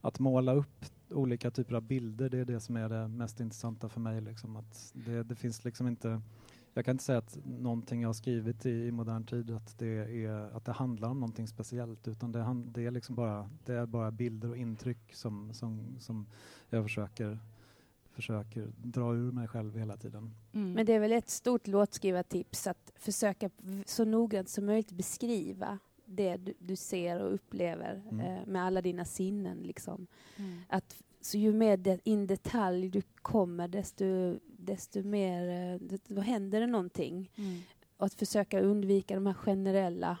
att 0.00 0.18
måla 0.18 0.54
upp 0.54 0.84
olika 1.10 1.50
typer 1.50 1.74
av 1.74 1.82
bilder, 1.82 2.28
det 2.28 2.38
är 2.38 2.44
det 2.44 2.60
som 2.60 2.76
är 2.76 2.88
det 2.88 3.08
mest 3.08 3.40
intressanta 3.40 3.88
för 3.88 4.00
mig. 4.00 4.20
Liksom. 4.20 4.56
Att 4.56 4.92
det, 4.94 5.22
det 5.22 5.34
finns 5.34 5.64
liksom 5.64 5.86
inte 5.86 6.20
jag 6.74 6.84
kan 6.84 6.94
inte 6.94 7.04
säga 7.04 7.18
att 7.18 7.38
någonting 7.44 8.02
jag 8.02 8.08
har 8.08 8.14
skrivit 8.14 8.66
i, 8.66 8.70
i, 8.70 8.90
modern 8.90 9.26
tid 9.26 9.50
att 9.50 9.78
det, 9.78 10.24
är, 10.24 10.56
att 10.56 10.64
det 10.64 10.72
handlar 10.72 11.08
om 11.08 11.20
någonting 11.20 11.48
speciellt 11.48 12.08
utan 12.08 12.32
det, 12.32 12.62
det, 12.64 12.86
är 12.86 12.90
liksom 12.90 13.14
bara, 13.14 13.50
det 13.64 13.74
är 13.74 13.86
bara 13.86 14.10
bilder 14.10 14.48
och 14.50 14.56
intryck 14.56 15.14
som, 15.14 15.54
som, 15.54 15.96
som 16.00 16.26
jag 16.70 16.84
försöker, 16.84 17.38
försöker 18.10 18.72
dra 18.76 19.14
ur 19.14 19.32
mig 19.32 19.48
själv 19.48 19.78
hela 19.78 19.96
tiden. 19.96 20.34
Mm. 20.52 20.72
Men 20.72 20.86
det 20.86 20.92
är 20.92 21.00
väl 21.00 21.12
ett 21.12 21.30
stort 21.30 21.66
låtskrivartips 21.66 22.66
att 22.66 22.92
försöka 22.96 23.50
så 23.86 24.04
noggrant 24.04 24.48
som 24.48 24.66
möjligt 24.66 24.92
beskriva 24.92 25.78
det 26.04 26.36
du, 26.36 26.54
du 26.58 26.76
ser 26.76 27.22
och 27.22 27.34
upplever 27.34 28.02
mm. 28.10 28.20
eh, 28.20 28.46
med 28.46 28.64
alla 28.64 28.82
dina 28.82 29.04
sinnen. 29.04 29.58
Liksom. 29.58 30.06
Mm. 30.36 30.60
Att, 30.68 31.02
så 31.24 31.38
ju 31.38 31.52
mer 31.52 31.76
de, 31.76 31.98
in 32.04 32.26
detalj 32.26 32.88
du 32.88 33.02
kommer, 33.22 33.68
desto, 33.68 34.04
desto 34.46 35.02
mer 35.02 35.72
eh, 35.74 35.98
då 36.08 36.20
händer 36.20 36.60
det 36.60 36.66
någonting. 36.66 37.30
Mm. 37.36 37.60
Och 37.96 38.06
att 38.06 38.14
försöka 38.14 38.60
undvika 38.60 39.14
de 39.14 39.26
här 39.26 39.34
generella 39.34 40.18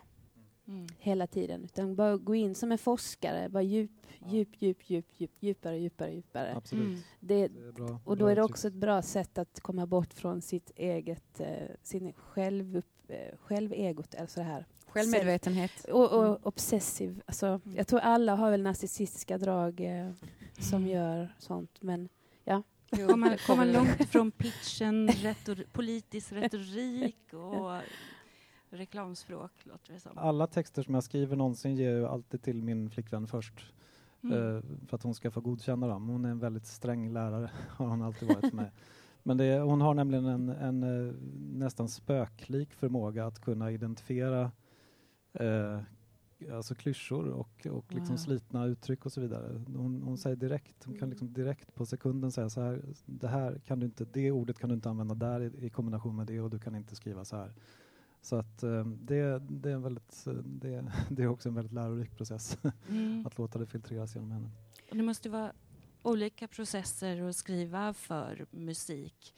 mm. 0.68 0.86
hela 0.98 1.26
tiden. 1.26 1.64
Utan 1.64 1.94
bara 1.94 2.16
gå 2.16 2.34
in 2.34 2.54
som 2.54 2.72
en 2.72 2.78
forskare, 2.78 3.48
bara 3.48 3.62
djup, 3.62 3.90
djup, 4.26 4.48
djup, 4.58 4.90
djup, 4.90 5.06
djup 5.16 5.30
djupare, 5.40 5.78
djupare, 5.78 6.14
djupare. 6.14 6.56
Absolut. 6.56 6.86
Mm. 6.86 7.00
Det, 7.20 7.48
det 7.48 7.72
bra, 7.72 8.00
och 8.04 8.16
då 8.16 8.26
är 8.26 8.36
det 8.36 8.42
också 8.42 8.68
ett 8.68 8.74
bra 8.74 9.02
sätt 9.02 9.38
att 9.38 9.60
komma 9.60 9.86
bort 9.86 10.14
från 10.14 10.42
sitt 10.42 10.70
eget, 10.76 11.40
eh, 11.40 11.48
sin 11.82 12.12
själv, 12.12 12.82
eh, 13.08 13.36
självegot, 13.38 14.14
alltså 14.14 14.40
det 14.40 14.46
här 14.46 14.66
Självmedvetenhet. 14.86 15.84
Och, 15.84 16.12
och 16.12 16.26
mm. 16.26 16.38
obsessiv. 16.42 17.22
Alltså, 17.26 17.46
mm. 17.46 17.76
Jag 17.76 17.86
tror 17.86 18.00
alla 18.00 18.34
har 18.34 18.50
väl 18.50 18.62
narcissistiska 18.62 19.38
drag 19.38 19.80
eh, 19.80 20.10
som 20.58 20.82
mm. 20.82 20.90
gör 20.94 21.34
sånt, 21.38 21.82
men 21.82 22.08
ja. 22.44 22.62
Kommer 22.90 23.16
man, 23.16 23.36
kom 23.46 23.56
man 23.56 23.72
långt 23.72 24.08
från 24.08 24.30
pitchen, 24.30 25.08
retor 25.08 25.64
politisk 25.72 26.32
retorik 26.32 27.32
och 27.32 27.80
reklamspråk, 28.70 29.52
låter 29.62 29.92
det 29.92 30.00
som. 30.00 30.18
Alla 30.18 30.46
texter 30.46 30.82
som 30.82 30.94
jag 30.94 31.04
skriver 31.04 31.36
någonsin 31.36 31.76
ger 31.76 31.96
jag 31.96 32.10
alltid 32.10 32.42
till 32.42 32.62
min 32.62 32.90
flickvän 32.90 33.26
först. 33.26 33.72
Mm. 34.22 34.38
Uh, 34.38 34.62
för 34.88 34.96
att 34.96 35.02
hon 35.02 35.14
ska 35.14 35.30
få 35.30 35.40
godkänna 35.40 35.86
dem. 35.86 36.08
Hon 36.08 36.24
är 36.24 36.30
en 36.30 36.38
väldigt 36.38 36.66
sträng 36.66 37.12
lärare, 37.12 37.50
har 37.68 37.86
hon 37.86 38.02
alltid 38.02 38.28
varit 38.28 38.52
med. 38.52 38.70
Men 39.22 39.36
det, 39.36 39.58
hon 39.58 39.80
har 39.80 39.94
nämligen 39.94 40.26
en, 40.26 40.48
en, 40.48 40.82
en, 40.82 41.08
nästan 41.52 41.88
spöklik 41.88 42.74
förmåga 42.74 43.26
att 43.26 43.40
kunna 43.40 43.70
identifiera 43.70 44.52
eh, 45.32 45.80
alltså 46.52 46.74
klyschor 46.74 47.28
och, 47.28 47.66
och 47.66 47.94
liksom 47.94 48.16
wow. 48.16 48.22
slitna 48.22 48.64
uttryck 48.64 49.06
och 49.06 49.12
så 49.12 49.20
vidare. 49.20 49.64
Hon, 49.66 50.02
hon 50.02 50.18
säger 50.18 50.36
direkt, 50.36 50.84
hon 50.84 50.98
kan 50.98 51.10
liksom 51.10 51.32
direkt 51.32 51.74
på 51.74 51.86
sekunden 51.86 52.32
säga 52.32 52.50
så 52.50 52.60
här, 52.60 52.82
det 53.06 53.28
här 53.28 53.60
kan 53.66 53.80
du 53.80 53.86
inte, 53.86 54.04
det 54.04 54.30
ordet 54.30 54.58
kan 54.58 54.68
du 54.68 54.74
inte 54.74 54.90
använda 54.90 55.14
där 55.14 55.40
i, 55.40 55.66
i 55.66 55.70
kombination 55.70 56.16
med 56.16 56.26
det 56.26 56.40
och 56.40 56.50
du 56.50 56.58
kan 56.58 56.74
inte 56.74 56.96
skriva 56.96 57.24
så 57.24 57.36
här. 57.36 57.54
Så 58.22 58.36
att 58.36 58.62
eh, 58.62 58.84
det, 58.84 59.38
det, 59.38 59.70
är 59.70 59.78
väldigt, 59.78 60.24
det, 60.44 60.92
det, 61.10 61.22
är 61.22 61.26
också 61.26 61.48
en 61.48 61.54
väldigt 61.54 61.72
lärorik 61.72 62.16
process 62.16 62.58
mm. 62.88 63.26
att 63.26 63.38
låta 63.38 63.58
det 63.58 63.66
filtreras 63.66 64.14
genom 64.14 64.30
henne. 64.30 64.50
Och 64.90 64.96
det 64.96 65.02
måste 65.02 65.28
vara 65.28 65.52
olika 66.02 66.48
processer 66.48 67.22
att 67.22 67.36
skriva 67.36 67.94
för 67.94 68.46
musik 68.50 69.34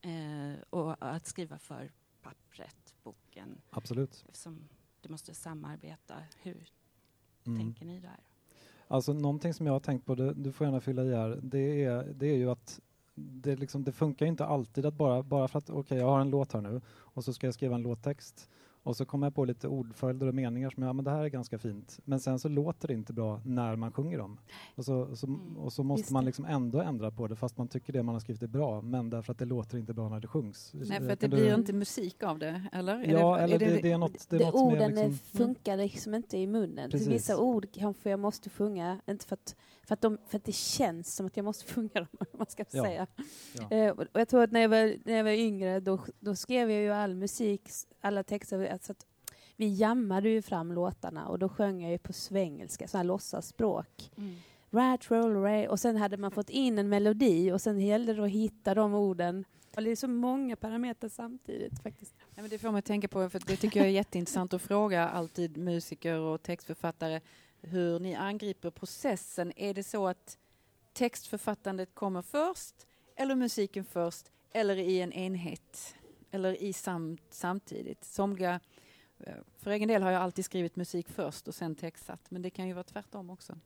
eh, 0.00 0.62
och 0.70 0.96
att 1.14 1.26
skriva 1.26 1.58
för 1.58 1.92
pappret, 2.22 2.94
boken. 3.02 3.60
Absolut. 3.70 4.24
Som 4.32 4.68
du 5.04 5.10
måste 5.10 5.34
samarbeta. 5.34 6.14
Hur 6.42 6.68
mm. 7.46 7.58
tänker 7.58 7.86
ni 7.86 8.00
där? 8.00 8.20
Alltså 8.88 9.12
någonting 9.12 9.54
som 9.54 9.66
jag 9.66 9.72
har 9.72 9.80
tänkt 9.80 10.06
på, 10.06 10.14
det, 10.14 10.34
du 10.34 10.52
får 10.52 10.66
gärna 10.66 10.80
fylla 10.80 11.02
i 11.04 11.14
här, 11.14 11.40
det 11.42 11.84
är, 11.84 12.04
det 12.04 12.26
är 12.26 12.36
ju 12.36 12.50
att 12.50 12.80
det, 13.14 13.56
liksom, 13.56 13.84
det 13.84 13.92
funkar 13.92 14.26
inte 14.26 14.46
alltid 14.46 14.86
att 14.86 14.94
bara, 14.94 15.22
bara 15.22 15.48
för 15.48 15.58
att 15.58 15.70
okej, 15.70 15.80
okay, 15.80 15.98
jag 15.98 16.06
har 16.06 16.20
en 16.20 16.30
låt 16.30 16.52
här 16.52 16.60
nu 16.60 16.80
och 16.88 17.24
så 17.24 17.32
ska 17.32 17.46
jag 17.46 17.54
skriva 17.54 17.74
en 17.74 17.82
låttext 17.82 18.50
och 18.84 18.96
så 18.96 19.04
kommer 19.04 19.26
jag 19.26 19.34
på 19.34 19.44
lite 19.44 19.68
ordföljder 19.68 20.26
och 20.26 20.34
meningar 20.34 20.70
som, 20.70 20.82
ja 20.82 20.92
men 20.92 21.04
det 21.04 21.10
här 21.10 21.24
är 21.24 21.28
ganska 21.28 21.58
fint. 21.58 22.00
Men 22.04 22.20
sen 22.20 22.38
så 22.38 22.48
låter 22.48 22.88
det 22.88 22.94
inte 22.94 23.12
bra 23.12 23.40
när 23.44 23.76
man 23.76 23.92
sjunger 23.92 24.18
dem. 24.18 24.38
Och 24.74 24.84
så, 24.84 25.16
så 25.16 25.26
mm. 25.26 25.56
och 25.56 25.72
så 25.72 25.82
måste 25.82 26.12
man 26.12 26.24
liksom 26.24 26.44
ändå 26.44 26.80
ändra 26.80 27.10
på 27.10 27.26
det 27.26 27.36
fast 27.36 27.58
man 27.58 27.68
tycker 27.68 27.92
det 27.92 28.02
man 28.02 28.14
har 28.14 28.20
skrivit 28.20 28.42
är 28.42 28.46
bra, 28.46 28.80
men 28.80 29.10
därför 29.10 29.32
att 29.32 29.38
det 29.38 29.44
låter 29.44 29.78
inte 29.78 29.94
bra 29.94 30.08
när 30.08 30.20
det 30.20 30.28
sjungs. 30.28 30.72
Nej, 30.74 31.00
för 31.00 31.10
att 31.10 31.20
det 31.20 31.28
blir 31.28 31.54
inte 31.54 31.72
musik 31.72 32.22
av 32.22 32.38
det, 32.38 32.62
eller? 32.72 33.04
Ja, 33.04 33.36
det, 33.36 33.42
eller 33.42 33.54
är 33.54 33.58
det, 33.58 33.80
det, 33.82 33.92
är 33.92 33.98
något, 33.98 34.28
det 34.28 34.36
är 34.36 34.40
det 34.40 34.46
något 34.46 34.54
Orden 34.54 34.94
liksom, 34.94 35.18
funkar 35.18 35.76
liksom 35.76 36.14
inte 36.14 36.38
i 36.38 36.46
munnen. 36.46 36.90
Precis. 36.90 37.08
Vissa 37.08 37.38
ord 37.38 37.66
kanske 37.72 38.10
jag 38.10 38.20
måste 38.20 38.50
sjunga, 38.50 39.00
inte 39.06 39.26
för 39.26 39.34
att, 39.34 39.56
för 39.86 39.94
att, 39.94 40.00
de, 40.00 40.18
för 40.26 40.36
att 40.36 40.44
det 40.44 40.54
känns 40.54 41.16
som 41.16 41.26
att 41.26 41.36
jag 41.36 41.44
måste 41.44 41.64
sjunga 41.74 41.90
dem, 41.94 42.08
man 42.32 42.46
ska 42.46 42.64
ja. 42.70 42.82
säga. 42.84 43.06
Ja. 43.70 43.90
Uh, 43.90 43.90
och 43.90 44.20
jag 44.20 44.28
tror 44.28 44.42
att 44.42 44.52
när 44.52 44.60
jag 44.60 44.68
var, 44.68 44.96
när 45.04 45.16
jag 45.16 45.24
var 45.24 45.30
yngre, 45.30 45.80
då, 45.80 46.00
då 46.20 46.34
skrev 46.34 46.70
jag 46.70 46.82
ju 46.82 46.90
all 46.90 47.14
musik, 47.14 47.68
alla 48.00 48.22
texter, 48.22 48.66
alltså 48.72 48.92
att 48.92 49.06
vi 49.56 49.74
jammade 49.74 50.28
ju 50.28 50.42
fram 50.42 50.72
låtarna 50.72 51.28
och 51.28 51.38
då 51.38 51.48
sjöng 51.48 51.82
jag 51.82 51.90
ju 51.92 51.98
på 51.98 52.12
svengelska, 52.12 52.88
sådana 52.88 53.02
låtsasspråk. 53.02 54.10
Mm. 54.16 54.36
Rat, 54.70 55.10
roll, 55.10 55.36
ray. 55.36 55.66
Och 55.66 55.80
sen 55.80 55.96
hade 55.96 56.16
man 56.16 56.30
fått 56.30 56.50
in 56.50 56.78
en 56.78 56.88
melodi 56.88 57.52
och 57.52 57.60
sen 57.60 57.80
gällde 57.80 58.14
det 58.14 58.24
att 58.24 58.30
hitta 58.30 58.74
de 58.74 58.94
orden. 58.94 59.44
Och 59.76 59.82
det 59.82 59.90
är 59.90 59.96
så 59.96 60.08
många 60.08 60.56
parametrar 60.56 61.08
samtidigt 61.08 61.82
faktiskt. 61.82 62.14
Ja, 62.34 62.42
men 62.42 62.50
det 62.50 62.58
får 62.58 62.70
man 62.70 62.82
tänka 62.82 63.08
på, 63.08 63.30
för 63.30 63.42
det 63.46 63.56
tycker 63.56 63.80
jag 63.80 63.86
är 63.86 63.92
jätteintressant 63.92 64.54
att 64.54 64.62
fråga 64.62 65.08
alltid 65.08 65.56
musiker 65.56 66.18
och 66.18 66.42
textförfattare 66.42 67.20
hur 67.64 68.00
ni 68.00 68.14
angriper 68.14 68.70
processen. 68.70 69.52
Är 69.56 69.74
det 69.74 69.82
så 69.82 70.06
att 70.06 70.38
textförfattandet 70.92 71.94
kommer 71.94 72.22
först 72.22 72.86
eller 73.16 73.34
musiken 73.34 73.84
först 73.84 74.30
eller 74.52 74.76
i 74.76 75.00
en 75.00 75.12
enhet 75.12 75.94
eller 76.30 76.62
i 76.62 76.72
sam 76.72 77.18
samtidigt? 77.30 78.04
Somliga 78.04 78.60
Eh, 79.18 79.34
för 79.56 79.70
egen 79.70 79.88
del 79.88 80.02
har 80.02 80.10
jag 80.10 80.22
alltid 80.22 80.44
skrivit 80.44 80.76
musik 80.76 81.08
först 81.08 81.48
och 81.48 81.54
sen 81.54 81.74
textat, 81.74 82.30
men 82.30 82.42
det 82.42 82.50
kan 82.50 82.68
ju 82.68 82.72
vara 82.72 82.84
tvärtom 82.84 83.30
också. 83.30 83.58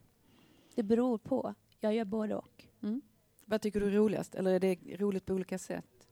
Det 0.75 0.83
beror 0.83 1.17
på. 1.17 1.53
Jag 1.79 1.95
gör 1.95 2.05
både 2.05 2.35
och. 2.35 2.65
Mm. 2.81 3.01
Vad 3.45 3.61
tycker 3.61 3.79
du 3.79 3.87
är 3.87 3.91
roligast? 3.91 4.35
Eller 4.35 4.53
är 4.53 4.59
det 4.59 4.75
roligt 4.97 5.25
på 5.25 5.33
olika 5.33 5.57
sätt? 5.57 6.07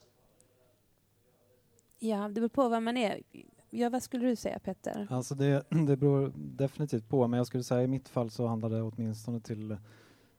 Ja, 2.00 2.28
det 2.28 2.34
beror 2.34 2.50
på 2.50 2.70
vad 2.70 2.84
man 2.84 2.98
är. 2.98 3.22
Ja, 3.70 3.90
vad 3.90 4.04
skulle 4.04 4.28
du 4.28 4.36
säga 4.36 4.60
Petter? 4.60 5.08
Alltså 5.10 5.36
det, 5.36 5.64
det 5.70 5.98
beror 5.98 6.34
definitivt 6.36 7.10
på, 7.10 7.28
men 7.28 7.38
jag 7.38 7.48
skulle 7.48 7.64
säga 7.64 7.84
i 7.84 7.88
mitt 7.88 8.10
fall 8.10 8.30
så 8.30 8.48
handlar 8.48 8.70
det 8.70 8.82
åtminstone 8.82 9.40
till 9.40 9.78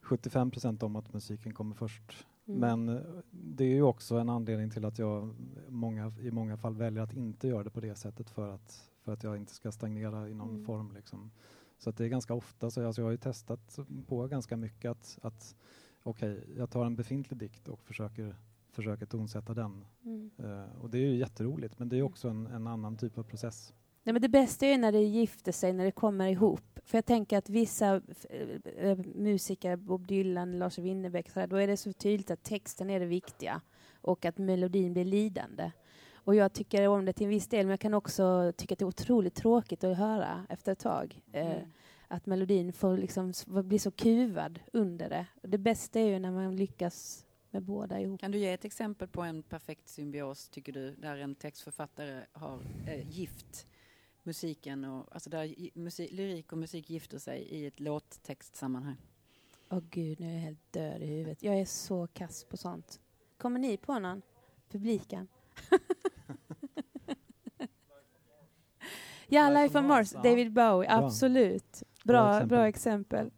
75 0.01 0.51
procent 0.51 0.83
om 0.83 0.97
att 0.97 1.13
musiken 1.13 1.55
kommer 1.55 1.75
först. 1.75 2.27
Mm. 2.47 2.61
Men 2.61 2.97
eh, 2.97 3.03
det 3.31 3.65
är 3.65 3.75
ju 3.75 3.83
också 3.83 4.17
en 4.17 4.29
anledning 4.29 4.71
till 4.71 4.85
att 4.85 4.99
jag 4.99 5.35
många, 5.69 6.13
i 6.21 6.31
många 6.31 6.57
fall 6.57 6.75
väljer 6.75 7.03
att 7.03 7.15
inte 7.15 7.49
göra 7.49 7.65
det 7.65 7.71
på 7.71 7.81
det 7.81 7.95
sättet 7.95 8.31
för 8.31 8.49
att 8.49 8.89
för 9.09 9.13
att 9.13 9.25
jag 9.25 9.37
inte 9.37 9.55
ska 9.55 9.73
stagnera 9.73 10.29
i 10.29 10.35
någon 10.35 10.51
mm. 10.51 10.65
form. 10.65 10.93
Liksom. 10.93 11.31
Så 11.79 11.91
att 11.91 11.97
det 11.97 12.05
är 12.05 12.09
ganska 12.09 12.35
ofta, 12.35 12.71
så 12.71 12.87
alltså 12.87 13.01
jag 13.01 13.07
har 13.07 13.11
ju 13.11 13.17
testat 13.17 13.79
på 14.07 14.27
ganska 14.27 14.57
mycket 14.57 14.91
att, 14.91 15.19
att 15.23 15.57
okej, 16.03 16.39
okay, 16.39 16.57
jag 16.57 16.71
tar 16.71 16.87
en 16.87 16.97
befintlig 16.97 17.39
dikt 17.39 17.69
och 17.69 17.85
försöker, 17.85 18.37
försöker 18.79 19.07
tonsätta 19.07 19.55
den. 19.55 19.85
Mm. 20.05 20.31
Uh, 20.41 20.83
och 20.83 20.91
det 20.91 20.99
är 20.99 21.07
ju 21.07 21.17
jätteroligt, 21.17 21.79
men 21.79 21.89
det 21.89 21.99
är 21.99 22.03
också 22.03 22.29
en, 22.29 22.47
en 22.47 22.67
annan 22.67 22.97
typ 22.97 23.19
av 23.19 23.23
process. 23.23 23.75
Nej, 24.03 24.13
men 24.13 24.23
det 24.23 24.29
bästa 24.29 24.67
är 24.67 24.79
när 24.79 24.93
det 24.93 25.01
gifter 25.01 25.53
sig, 25.53 25.73
när 25.73 25.85
det 25.85 25.91
kommer 25.91 26.29
ihop. 26.29 26.81
För 26.85 26.99
jag 26.99 27.05
tänker 27.05 27.39
att 27.39 27.49
vissa 27.49 28.01
äh, 28.77 28.99
musiker, 29.15 29.77
Bob 29.77 30.07
Dylan, 30.07 30.59
Lars 30.59 30.79
Winnerbäck, 30.79 31.35
då 31.49 31.57
är 31.57 31.67
det 31.67 31.77
så 31.77 31.93
tydligt 31.93 32.31
att 32.31 32.43
texten 32.43 32.91
är 32.91 33.01
det 33.01 33.07
viktiga 33.07 33.61
och 34.01 34.25
att 34.25 34.39
melodin 34.39 34.93
blir 34.93 35.05
lidande. 35.05 35.73
Och 36.15 36.35
jag 36.35 36.53
tycker 36.53 36.89
om 36.89 37.05
det 37.05 37.13
till 37.13 37.25
en 37.25 37.31
viss 37.31 37.49
del, 37.49 37.67
men 37.67 37.71
jag 37.71 37.81
kan 37.81 37.95
också 37.95 38.53
tycka 38.57 38.73
att 38.73 38.79
det 38.79 38.85
är 38.85 38.87
otroligt 38.87 39.35
tråkigt 39.35 39.85
att 39.85 39.97
höra 39.97 40.47
efter 40.49 40.73
ett 40.73 40.79
tag. 40.79 41.21
Mm. 41.33 41.53
Eh, 41.53 41.63
att 42.09 42.27
melodin 42.27 42.73
får 42.73 42.97
liksom 42.97 43.33
bli 43.47 43.79
så 43.79 43.91
kuvad 43.91 44.61
under 44.73 45.09
det. 45.09 45.27
Det 45.43 45.59
bästa 45.59 46.01
är 46.01 46.07
ju 46.07 46.19
när 46.19 46.31
man 46.31 46.57
lyckas 46.57 47.27
med 47.51 47.63
båda 47.63 48.01
ihop. 48.01 48.21
Kan 48.21 48.31
du 48.31 48.39
ge 48.39 48.53
ett 48.53 48.65
exempel 48.65 49.09
på 49.09 49.23
en 49.23 49.43
perfekt 49.43 49.89
symbios, 49.89 50.49
tycker 50.49 50.73
du, 50.73 50.95
där 50.95 51.17
en 51.17 51.35
textförfattare 51.35 52.27
har 52.33 52.61
eh, 52.87 53.11
gift 53.11 53.67
musiken 54.23 54.85
och 54.85 55.15
alltså 55.15 55.31
där 55.31 55.55
musik, 55.75 56.13
lyrik 56.13 56.53
och 56.53 56.59
musik 56.59 56.91
gifter 56.91 57.19
sig 57.19 57.43
i 57.43 57.67
ett 57.67 57.81
låttextsammanhang? 57.81 58.97
Åh 59.71 59.79
oh, 59.79 59.83
gud, 59.91 60.21
nu 60.21 60.31
är 60.31 60.35
jag 60.35 60.41
helt 60.41 60.73
död 60.73 61.03
i 61.03 61.07
huvudet. 61.07 61.43
Jag 61.43 61.61
är 61.61 61.65
så 61.65 62.07
kass 62.07 62.45
på 62.45 62.57
sånt. 62.57 63.01
Kommer 63.37 63.61
ni 63.61 63.77
på 63.77 63.99
någon? 63.99 64.23
Publiken? 64.71 65.29
ja, 69.29 69.51
Life 69.51 69.79
on 69.79 69.87
Mars, 69.87 70.11
David 70.11 70.53
Bowie, 70.53 70.91
absolut. 70.91 71.83
Bra, 72.05 72.47
bra 72.47 72.69
exempel. 72.69 73.31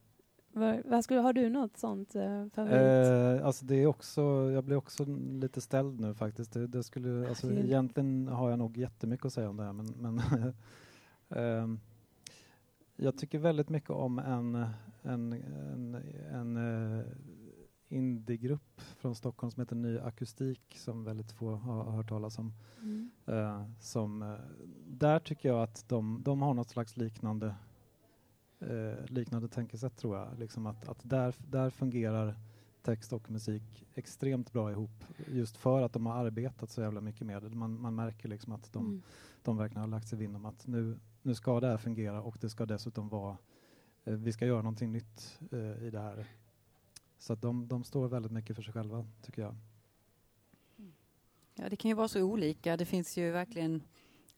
Vad 0.53 1.05
skulle, 1.05 1.21
har 1.21 1.33
du 1.33 1.49
något 1.49 1.77
sånt 1.77 2.17
uh, 2.17 2.49
favorit? 2.49 3.41
Eh, 3.41 3.47
alltså 3.47 3.65
det 3.65 3.75
är 3.75 3.87
också, 3.87 4.51
jag 4.55 4.65
blir 4.65 4.77
också 4.77 5.05
lite 5.41 5.61
ställd 5.61 6.01
nu 6.01 6.15
faktiskt. 6.15 6.53
Det, 6.53 6.67
det 6.67 6.83
skulle, 6.83 7.29
alltså, 7.29 7.53
egentligen 7.53 8.29
har 8.29 8.51
jag 8.51 8.59
nog 8.59 8.77
jättemycket 8.77 9.27
att 9.27 9.33
säga 9.33 9.51
om 9.51 9.57
det 9.57 9.65
här 9.65 9.73
men, 9.73 9.87
men 9.87 10.19
eh, 11.29 11.79
jag 12.97 13.19
tycker 13.19 13.39
väldigt 13.39 13.69
mycket 13.69 13.91
om 13.91 14.19
en, 14.19 14.55
en, 15.03 15.33
en, 15.73 15.95
en 16.31 16.57
uh, 16.57 17.05
indiegrupp 17.89 18.81
från 18.81 19.15
Stockholm 19.15 19.51
som 19.51 19.61
heter 19.61 19.77
Ny 19.77 19.99
Akustik 19.99 20.77
som 20.77 21.05
väldigt 21.05 21.33
få 21.33 21.51
har, 21.51 21.85
har 21.85 21.93
hört 21.93 22.09
talas 22.09 22.39
om. 22.39 22.53
Mm. 22.83 23.11
Uh, 23.29 23.65
som, 23.81 24.23
uh, 24.23 24.39
där 24.87 25.19
tycker 25.19 25.49
jag 25.49 25.63
att 25.63 25.89
de, 25.89 26.23
de 26.25 26.43
har 26.43 26.55
något 26.55 26.71
slags 26.71 26.97
liknande 26.97 27.55
uh, 28.62 29.07
liknande 29.07 29.49
tänkesätt 29.49 29.96
tror 29.96 30.16
jag. 30.16 30.38
Liksom 30.38 30.66
att, 30.66 30.88
att 30.88 31.01
där, 31.03 31.35
där 31.51 31.70
fungerar 31.70 32.37
text 32.83 33.12
och 33.12 33.31
musik 33.31 33.87
extremt 33.94 34.53
bra 34.53 34.70
ihop 34.70 35.05
just 35.27 35.57
för 35.57 35.83
att 35.83 35.92
de 35.92 36.07
har 36.07 36.14
arbetat 36.14 36.70
så 36.70 36.81
jävla 36.81 37.01
mycket 37.01 37.27
med 37.27 37.42
det. 37.42 37.49
Man, 37.51 37.81
man 37.81 37.94
märker 37.94 38.29
liksom 38.29 38.53
att 38.53 38.73
de, 38.73 38.87
mm. 38.87 39.03
de 39.42 39.57
verkligen 39.57 39.81
har 39.81 39.88
lagt 39.88 40.09
sig 40.09 40.18
vinn 40.18 40.37
om 40.37 40.44
att 40.44 40.66
nu, 40.66 40.99
nu 41.23 41.35
ska 41.35 41.61
det 41.61 41.66
här 41.66 41.77
fungera 41.77 42.23
och 42.23 42.37
det 42.40 42.51
ska 42.51 42.66
dessutom 42.66 43.09
vara 43.09 43.37
vi 44.05 44.33
ska 44.33 44.46
göra 44.46 44.62
någonting 44.62 44.92
nytt 44.92 45.40
i 45.81 45.90
det 45.90 46.01
här 46.01 46.27
så 47.20 47.33
att 47.33 47.42
de, 47.42 47.68
de 47.68 47.85
står 47.85 48.09
väldigt 48.09 48.33
mycket 48.33 48.57
för 48.57 48.62
sig 48.62 48.73
själva, 48.73 49.07
tycker 49.23 49.42
jag. 49.42 49.57
Ja, 51.55 51.68
det 51.68 51.77
kan 51.77 51.88
ju 51.88 51.94
vara 51.94 52.09
så 52.09 52.23
olika. 52.23 52.77
Det 52.77 52.85
finns 52.85 53.18
ju 53.18 53.31
verkligen 53.31 53.83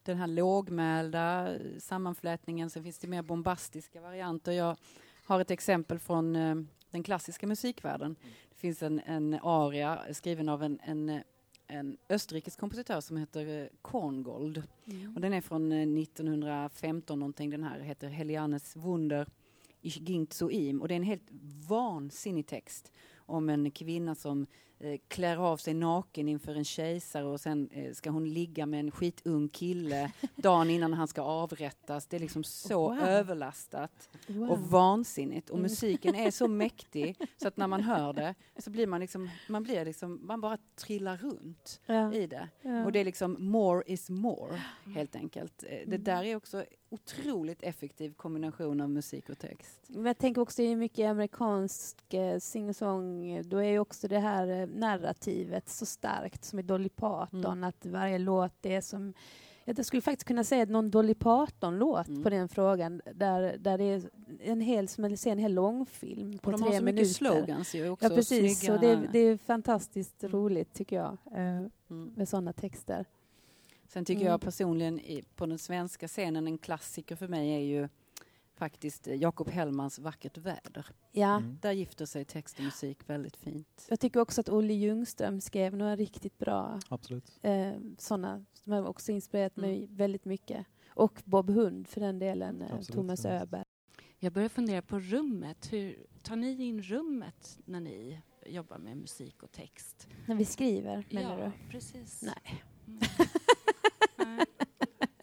den 0.05 0.17
här 0.17 0.27
lågmälda 0.27 1.55
sammanflätningen, 1.79 2.69
sen 2.69 2.83
finns 2.83 2.99
det 2.99 3.07
mer 3.07 3.21
bombastiska 3.21 4.01
varianter. 4.01 4.51
Jag 4.51 4.77
har 5.25 5.39
ett 5.39 5.51
exempel 5.51 5.99
från 5.99 6.35
eh, 6.35 6.55
den 6.91 7.03
klassiska 7.03 7.47
musikvärlden. 7.47 8.15
Det 8.49 8.55
finns 8.55 8.83
en, 8.83 9.01
en 9.05 9.39
aria 9.43 9.99
skriven 10.11 10.49
av 10.49 10.63
en, 10.63 10.79
en, 10.83 11.21
en 11.67 11.97
österrikisk 12.09 12.59
kompositör 12.59 13.01
som 13.01 13.17
heter 13.17 13.61
eh, 13.61 13.67
Korngold. 13.81 14.63
Mm. 14.85 15.15
Och 15.15 15.21
den 15.21 15.33
är 15.33 15.41
från 15.41 15.71
1915 15.71 17.15
eh, 17.15 17.19
någonting. 17.19 17.49
Den 17.49 17.63
här 17.63 17.79
heter 17.79 18.09
Helianes 18.09 18.75
Wunder 18.75 19.27
Ich 19.81 19.97
ging 19.97 20.27
zu 20.27 20.51
ihm. 20.51 20.81
Och 20.81 20.87
det 20.87 20.93
är 20.93 20.95
en 20.95 21.03
helt 21.03 21.31
vansinnig 21.67 22.47
text 22.47 22.91
om 23.15 23.49
en 23.49 23.71
kvinna 23.71 24.15
som 24.15 24.41
eh, 24.41 24.47
klär 25.07 25.37
av 25.37 25.57
sig 25.57 25.73
naken 25.73 26.27
inför 26.27 26.55
en 26.55 26.65
kejsare 26.65 27.25
och 27.25 27.39
sen 27.39 27.69
eh, 27.71 27.93
ska 27.93 28.09
hon 28.09 28.33
ligga 28.33 28.65
med 28.65 28.79
en 28.79 28.91
skitung 28.91 29.49
kille 29.49 30.11
dagen 30.35 30.69
innan 30.69 30.93
han 30.93 31.07
ska 31.07 31.21
avrättas. 31.21 32.07
Det 32.07 32.15
är 32.15 32.19
liksom 32.19 32.43
så 32.43 32.89
wow. 32.89 32.99
överlastat 32.99 34.09
wow. 34.27 34.49
och 34.49 34.59
vansinnigt. 34.59 35.49
Och 35.49 35.59
musiken 35.59 36.15
är 36.15 36.31
så 36.31 36.47
mäktig 36.47 37.17
så 37.37 37.47
att 37.47 37.57
när 37.57 37.67
man 37.67 37.81
hör 37.81 38.13
det 38.13 38.35
så 38.57 38.69
blir 38.69 38.87
man 38.87 38.99
liksom, 38.99 39.29
man 39.49 39.63
blir 39.63 39.85
liksom, 39.85 40.19
man 40.23 40.41
bara 40.41 40.57
trillar 40.75 41.17
runt 41.17 41.81
ja. 41.85 42.13
i 42.13 42.27
det. 42.27 42.49
Ja. 42.61 42.85
Och 42.85 42.91
det 42.91 42.99
är 42.99 43.05
liksom 43.05 43.35
more 43.39 43.83
is 43.87 44.09
more, 44.09 44.61
helt 44.95 45.15
enkelt. 45.15 45.63
Eh, 45.67 45.79
det 45.87 45.97
där 45.97 46.23
är 46.23 46.35
också 46.35 46.65
otroligt 46.93 47.63
effektiv 47.63 48.13
kombination 48.13 48.81
av 48.81 48.89
musik 48.89 49.29
och 49.29 49.39
text. 49.39 49.81
Men 49.87 50.05
jag 50.05 50.17
tänker 50.17 50.41
också 50.41 50.61
i 50.61 50.75
mycket 50.75 51.09
amerikansk 51.09 52.13
eh, 52.13 52.39
sing-song, 52.39 53.41
då 53.45 53.57
är 53.57 53.69
ju 53.69 53.79
också 53.79 54.07
det 54.07 54.19
här 54.19 54.47
eh, 54.47 54.67
narrativet 54.73 55.69
så 55.69 55.85
starkt 55.85 56.45
som 56.45 56.59
i 56.59 56.61
Dolly 56.61 56.89
Parton, 56.89 57.45
mm. 57.45 57.63
att 57.63 57.85
varje 57.85 58.19
låt 58.19 58.65
är 58.65 58.81
som 58.81 59.13
Jag 59.65 59.85
skulle 59.85 60.01
faktiskt 60.01 60.27
kunna 60.27 60.43
säga 60.43 60.65
någon 60.65 60.91
Dolly 60.91 61.13
Parton-låt 61.13 62.07
Mm. 62.07 62.23
på 62.23 62.29
den 62.29 62.49
frågan 62.49 63.01
där, 63.13 63.57
där 63.59 63.77
det 63.77 63.83
är 63.83 64.09
en 64.41 64.61
hel, 64.61 64.87
som 64.87 65.17
ser 65.17 65.31
en 65.31 65.37
hel 65.37 65.53
långfilm 65.53 66.37
på 66.37 66.45
Och 66.45 66.51
de 66.51 66.61
tre 66.61 66.71
har 66.71 66.79
så 66.79 66.85
minuter. 66.85 67.05
slogans 67.09 67.75
ju 67.75 67.89
också. 67.89 68.05
Ja, 68.05 68.15
precis. 68.15 68.59
snygga- 68.59 68.73
Och 68.73 68.79
det, 68.81 69.09
det 69.11 69.19
är 69.19 69.37
fantastiskt 69.37 70.23
Mm. 70.23 70.33
roligt, 70.35 70.73
tycker 70.73 70.95
jag, 70.95 71.17
eh, 71.33 71.57
Mm. 71.89 72.13
med 72.15 72.29
sådana 72.29 72.53
texter. 72.53 73.05
Sen 73.87 74.05
tycker 74.05 74.21
Mm. 74.21 74.31
jag 74.31 74.41
personligen 74.41 74.99
i, 74.99 75.23
på 75.35 75.45
den 75.45 75.57
svenska 75.59 76.07
scenen, 76.07 76.47
en 76.47 76.57
klassiker 76.57 77.15
för 77.15 77.27
mig 77.27 77.49
är 77.53 77.59
ju 77.59 77.89
faktiskt 78.63 79.07
eh, 79.07 79.15
Jakob 79.15 79.49
Hellmans 79.49 79.99
Vackert 79.99 80.37
väder. 80.37 80.85
Ja, 81.11 81.37
Mm. 81.37 81.57
Där 81.61 81.71
gifter 81.71 82.05
sig 82.05 82.25
text 82.25 82.57
och 82.57 82.63
musik 82.63 83.09
väldigt 83.09 83.37
fint. 83.37 83.85
jag 83.89 83.99
tycker 83.99 84.19
också 84.19 84.41
att 84.41 84.49
Olle 84.49 84.73
Ljungström 84.73 85.41
skrev 85.41 85.75
några 85.77 85.95
riktigt 85.95 86.37
bra 86.37 86.79
Absolut. 86.89 87.39
eh, 87.41 87.73
sådana 87.97 88.45
som 88.53 88.73
har 88.73 88.87
också 88.87 89.11
inspirerat 89.11 89.57
Mm. 89.57 89.69
mig 89.69 89.87
väldigt 89.91 90.25
mycket. 90.25 90.65
Och 90.89 91.21
Bob 91.25 91.49
Hund 91.49 91.87
för 91.87 92.01
den 92.01 92.19
delen, 92.19 92.61
eh, 92.61 92.67
Absolut, 92.73 92.95
Thomas 92.95 93.23
ja. 93.25 93.29
Öberg. 93.31 93.63
Jag 94.19 94.33
börjar 94.33 94.49
fundera 94.49 94.81
på 94.81 94.99
rummet. 94.99 95.73
Hur 95.73 96.05
tar 96.23 96.35
ni 96.35 96.63
in 96.63 96.81
rummet 96.81 97.59
när 97.65 97.79
ni 97.79 98.19
jobbar 98.45 98.77
med 98.77 98.97
musik 98.97 99.43
och 99.43 99.51
text? 99.51 100.07
När 100.27 100.35
vi 100.35 100.45
skriver, 100.45 101.05
menar 101.11 101.39
ja, 101.39 101.45
du? 101.45 101.51
precis. 101.71 102.21
Nej. 102.21 102.63
Mm. 102.87 102.99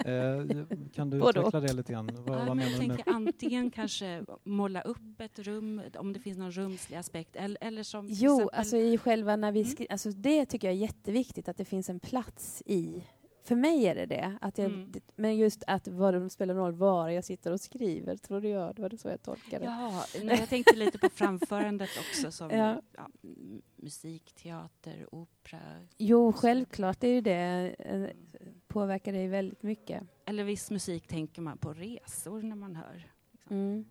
Eh, 0.04 0.64
kan 0.94 1.10
du 1.10 1.18
Både 1.18 1.40
utveckla 1.40 1.60
det 1.60 1.72
lite 1.72 1.92
grann? 1.92 2.10
Vad, 2.26 2.38
Ja, 2.38 2.44
vad 2.44 2.46
men 2.46 2.56
menar 2.56 2.70
jag 2.70 2.80
du 2.80 2.86
tänker 2.96 3.12
antingen 3.12 3.70
kanske 3.70 4.24
måla 4.44 4.80
upp 4.82 5.20
ett 5.20 5.38
rum, 5.38 5.82
om 5.98 6.12
det 6.12 6.20
finns 6.20 6.38
någon 6.38 6.50
rumslig 6.52 6.96
aspekt, 6.96 7.36
eller, 7.36 7.58
eller 7.64 7.82
som 7.82 8.06
Jo, 8.10 8.34
exempel- 8.34 8.58
alltså 8.58 8.76
i 8.76 8.98
själva 8.98 9.36
när 9.36 9.52
vi 9.52 9.60
Mm. 9.62 9.86
alltså 9.90 10.10
det 10.10 10.46
tycker 10.46 10.68
jag 10.68 10.74
är 10.76 10.80
jätteviktigt 10.80 11.48
att 11.48 11.56
det 11.56 11.64
finns 11.64 11.90
en 11.90 12.00
plats 12.00 12.62
i. 12.66 13.02
För 13.50 13.56
mig 13.56 13.86
är 13.86 13.94
det 13.94 14.06
det. 14.06 14.38
Att 14.40 14.58
jag, 14.58 14.66
Mm. 14.72 14.92
Men 15.16 15.36
just 15.36 15.62
att 15.66 15.88
vad 15.88 16.14
det 16.14 16.30
spelar 16.30 16.54
roll 16.54 16.72
var 16.72 17.08
jag 17.08 17.24
sitter 17.24 17.52
och 17.52 17.60
skriver, 17.60 18.16
tror 18.16 18.44
jag. 18.46 18.74
Det 18.74 18.82
var 18.82 18.88
det 18.88 18.98
så 18.98 19.08
jag 19.08 19.22
tolkade. 19.22 19.64
Ja, 19.64 20.04
nej, 20.24 20.38
jag 20.38 20.48
tänkte 20.48 20.76
lite 20.76 20.98
på 20.98 21.08
framförandet 21.08 21.88
också 21.98 22.30
som 22.32 22.50
Ja. 22.50 22.82
ja. 22.96 23.08
musik, 23.76 24.32
teater, 24.34 25.14
opera. 25.14 25.60
Jo, 25.98 26.32
självklart, 26.32 27.00
det 27.00 27.08
är 27.08 27.12
ju 27.14 27.20
det. 27.20 27.74
eh, 27.78 28.06
Påverkar 28.68 29.12
dig 29.12 29.28
väldigt 29.28 29.62
mycket. 29.62 30.02
Eller 30.24 30.44
viss 30.44 30.70
musik 30.70 31.06
tänker 31.06 31.42
man 31.42 31.58
på 31.58 31.72
resor 31.72 32.42
när 32.42 32.56
man 32.56 32.76
hör. 32.76 33.06
liksom. 33.32 33.56
Mm. 33.56 33.84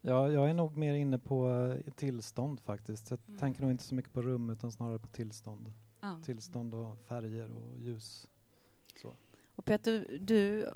Ja, 0.00 0.30
jag 0.32 0.50
är 0.50 0.54
nog 0.54 0.76
mer 0.76 0.94
inne 0.94 1.18
på 1.18 1.48
eh, 1.50 1.92
tillstånd 1.92 2.60
faktiskt. 2.60 3.10
Jag 3.10 3.20
Mm. 3.28 3.38
tänker 3.40 3.62
nog 3.62 3.70
inte 3.70 3.84
så 3.84 3.94
mycket 3.94 4.12
på 4.12 4.22
rum 4.22 4.50
utan 4.50 4.72
snarare 4.72 4.98
på 4.98 5.06
tillstånd. 5.08 5.72
Tillstånd 6.24 6.74
och 6.74 6.98
färger 7.08 7.50
och 7.50 7.80
ljus. 7.80 8.28
Så. 9.02 9.16
Och 9.54 9.64
Peter, 9.64 10.18
du 10.20 10.68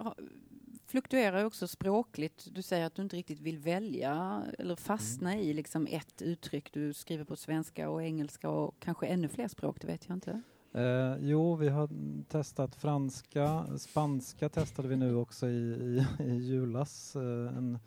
fluktuerar 0.87 1.45
också 1.45 1.69
språkligt. 1.69 2.49
Du 2.53 2.63
säger 2.63 2.87
att 2.87 2.95
du 2.95 3.03
inte 3.03 3.17
riktigt 3.17 3.41
vill 3.41 3.59
välja 3.59 4.43
eller 4.59 4.77
fastna 4.77 5.33
Mm. 5.33 5.45
i 5.45 5.53
liksom 5.53 5.87
ett 5.87 6.23
uttryck. 6.23 6.73
Du 6.73 6.93
skriver 6.93 7.25
på 7.25 7.37
svenska 7.37 7.91
och 7.91 8.03
engelska 8.03 8.49
och 8.51 8.75
kanske 8.79 9.07
ännu 9.07 9.29
fler 9.29 9.49
språk, 9.49 9.81
det 9.81 9.87
vet 9.87 10.09
jag 10.09 10.17
inte. 10.17 10.43
Eh, 10.73 11.17
jo, 11.21 11.57
vi 11.57 11.69
har 11.69 11.89
testat 12.29 12.75
franska. 12.75 13.67
Spanska 13.79 14.49
testade 14.49 14.89
vi 14.89 14.97
nu 14.97 15.15
också 15.15 15.49
i, 15.49 15.51
i, 16.19 16.25
i 16.25 16.35
julas. 16.35 17.17
Eh, 17.17 17.57
en, 17.57 17.79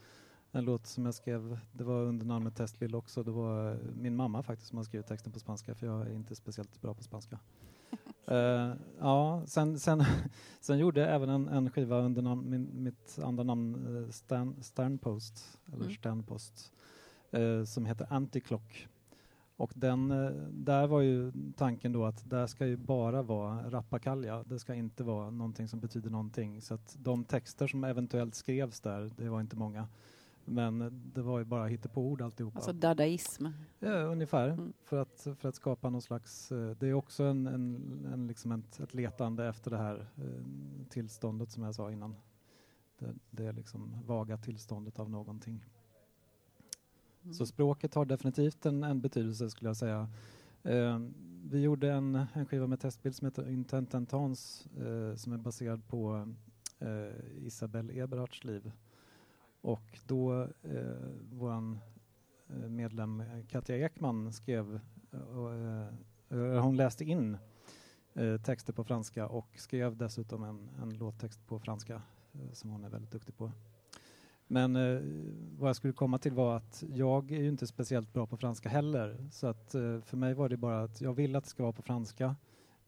en 0.58 0.66
låt 0.66 0.88
som 0.88 1.06
jag 1.06 1.14
skrev, 1.14 1.60
det 1.72 1.84
var 1.84 2.02
under 2.02 2.26
namnet 2.26 2.56
Testbild 2.56 2.96
också. 2.96 3.24
Det 3.24 3.32
var 3.32 3.72
eh, 3.72 3.78
min 3.96 4.16
mamma 4.16 4.44
faktiskt 4.44 4.70
som 4.70 4.78
har 4.78 4.84
skrivit 4.84 5.08
texten 5.08 5.32
på 5.32 5.40
spanska 5.40 5.76
för 5.76 5.88
jag 5.88 6.02
är 6.02 6.16
inte 6.16 6.36
speciellt 6.36 6.82
bra 6.82 6.94
på 6.94 7.04
spanska. 7.04 7.40
Eh, 8.32 8.74
ja, 9.00 9.44
sen, 9.46 9.80
sen, 9.80 10.04
sen 10.60 10.78
gjorde 10.78 11.00
jag 11.00 11.16
även 11.16 11.30
en, 11.30 11.48
en 11.48 11.70
skiva 11.70 12.00
under 12.00 12.22
namn, 12.22 12.50
min, 12.50 12.70
mitt 12.74 13.20
andra 13.24 13.44
namn 13.44 13.98
eh, 14.04 14.12
Stan, 14.12 14.56
Sternpost, 14.62 15.60
eller 15.68 15.84
Mm. 15.84 15.96
Sternpost, 15.96 16.74
eh, 17.32 17.64
som 17.64 17.86
heter 17.86 18.08
Anticlock. 18.10 18.88
Och 19.56 19.72
den, 19.76 20.10
där 20.52 20.88
var 20.88 21.02
ju 21.02 21.32
tanken 21.58 21.92
då 21.92 22.06
att 22.06 22.30
där 22.30 22.48
ska 22.48 22.66
ju 22.68 22.78
bara 22.78 23.22
vara 23.22 23.70
rappakalja. 23.70 24.44
Det 24.44 24.60
ska 24.60 24.76
inte 24.76 25.04
vara 25.04 25.30
någonting 25.30 25.68
som 25.68 25.80
betyder 25.80 26.10
någonting. 26.10 26.62
Så 26.62 26.74
att 26.74 26.96
de 27.00 27.24
texter 27.24 27.68
som 27.68 27.84
eventuellt 27.84 28.36
skrevs 28.36 28.80
där, 28.80 29.12
det 29.18 29.30
var 29.30 29.42
inte 29.42 29.56
många. 29.56 29.88
Men 30.50 31.02
det 31.14 31.22
var 31.22 31.40
ju 31.40 31.46
bara 31.46 31.68
hittepåord 31.68 32.22
alltihopa. 32.22 32.58
Alltså 32.58 32.74
dadaism. 32.74 33.46
Ja, 33.80 33.92
ungefär. 34.02 34.50
Mm. 34.50 34.74
För, 34.84 34.98
att, 34.98 35.28
för 35.40 35.50
att 35.50 35.56
skapa 35.56 35.90
någon 35.90 36.02
slags... 36.02 36.52
eh, 36.52 36.72
Det 36.80 36.88
är 36.88 36.94
också 36.94 37.24
en, 37.24 37.48
en, 37.48 38.06
en, 38.14 38.28
liksom 38.28 38.52
ett, 38.52 38.80
ett 38.80 38.94
letande 38.94 39.48
efter 39.48 39.72
det 39.72 39.78
här 39.78 40.08
eh, 40.16 40.44
tillståndet 40.90 41.52
som 41.52 41.64
jag 41.64 41.76
sa 41.76 41.92
innan. 41.92 42.16
Det, 43.00 43.16
det 43.30 43.46
är 43.46 43.54
liksom 43.54 44.04
vaga 44.06 44.38
tillståndet 44.38 45.00
av 45.00 45.10
någonting. 45.10 45.66
Mm. 47.24 47.34
Så 47.34 47.46
språket 47.46 47.94
har 47.94 48.06
definitivt 48.06 48.66
en, 48.66 48.84
en 48.84 49.02
betydelse 49.02 49.50
skulle 49.50 49.70
jag 49.70 49.78
säga. 49.78 50.10
Eh, 50.64 51.00
vi 51.50 51.62
gjorde 51.62 51.92
en, 51.92 52.26
en 52.34 52.46
skiva 52.46 52.68
med 52.68 52.80
testbild 52.80 53.16
som 53.16 53.26
heter 53.26 53.50
Intent 53.50 53.94
Entans 53.94 54.68
eh, 54.78 55.16
som 55.16 55.34
är 55.34 55.38
baserad 55.38 55.88
på 55.88 56.34
eh, 56.80 57.46
Isabelle 57.46 57.94
Eberhards 58.04 58.44
liv. 58.44 58.72
Och 59.62 60.00
då 60.06 60.42
eh, 60.44 61.10
vår 61.32 61.52
eh, 62.50 62.70
medlem 62.70 63.24
Katja 63.48 63.78
Ekman 63.78 64.34
skrev, 64.34 64.80
eh, 65.12 65.88
eh, 66.30 66.62
hon 66.62 66.78
läste 66.78 67.06
in 67.06 67.38
eh, 68.14 68.42
texter 68.42 68.74
på 68.74 68.84
franska 68.84 69.28
och 69.28 69.50
skrev 69.56 69.98
dessutom 69.98 70.44
en, 70.44 70.70
en 70.82 70.98
låttext 70.98 71.48
på 71.48 71.60
franska 71.60 72.02
eh, 72.34 72.52
som 72.54 72.70
hon 72.70 72.84
är 72.84 72.90
väldigt 72.90 73.12
duktig 73.12 73.38
på. 73.38 73.52
Men 74.48 74.76
eh, 74.76 75.02
vad 75.58 75.70
jag 75.70 75.76
skulle 75.76 75.94
komma 75.94 76.18
till 76.18 76.34
var 76.34 76.58
att 76.58 76.84
jag 76.90 77.32
är 77.32 77.42
ju 77.42 77.50
inte 77.50 77.68
speciellt 77.68 78.14
bra 78.14 78.28
på 78.28 78.38
franska 78.38 78.70
heller. 78.70 79.28
Så 79.32 79.48
att 79.48 79.76
eh, 79.76 80.02
för 80.02 80.18
mig 80.18 80.34
var 80.34 80.50
det 80.50 80.58
bara 80.58 80.84
att 80.84 81.02
jag 81.02 81.14
vill 81.14 81.36
att 81.36 81.44
det 81.44 81.50
ska 81.50 81.64
vara 81.64 81.74
på 81.74 81.82
franska. 81.82 82.36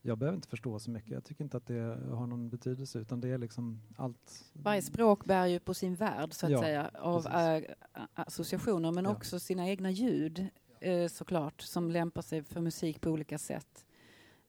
Jag 0.01 0.17
behöver 0.17 0.35
inte 0.35 0.47
förstå 0.47 0.79
så 0.79 0.91
mycket. 0.91 1.11
Jag 1.11 1.23
tycker 1.23 1.43
inte 1.43 1.57
att 1.57 1.65
det 1.67 1.97
har 2.11 2.27
någon 2.27 2.49
betydelse 2.49 2.99
utan 2.99 3.21
det 3.21 3.27
är 3.29 3.37
liksom 3.37 3.81
allt. 3.97 4.45
Varje 4.53 4.81
språk 4.81 5.25
bär 5.25 5.45
ju 5.45 5.59
på 5.59 5.73
sin 5.73 5.95
värld 5.95 6.33
så 6.33 6.45
att 6.45 6.51
Ja, 6.51 6.61
säga 6.61 6.91
av 6.93 7.21
precis. 7.23 7.69
äh, 7.95 8.03
associationer 8.13 8.91
men 8.91 9.05
Ja. 9.05 9.11
också 9.11 9.39
sina 9.39 9.69
egna 9.69 9.91
ljud 9.91 10.47
eh, 10.81 11.07
såklart 11.07 11.61
som 11.61 11.91
lämpar 11.91 12.21
sig 12.21 12.43
för 12.43 12.61
musik 12.61 13.01
på 13.01 13.09
olika 13.09 13.37
sätt. 13.37 13.85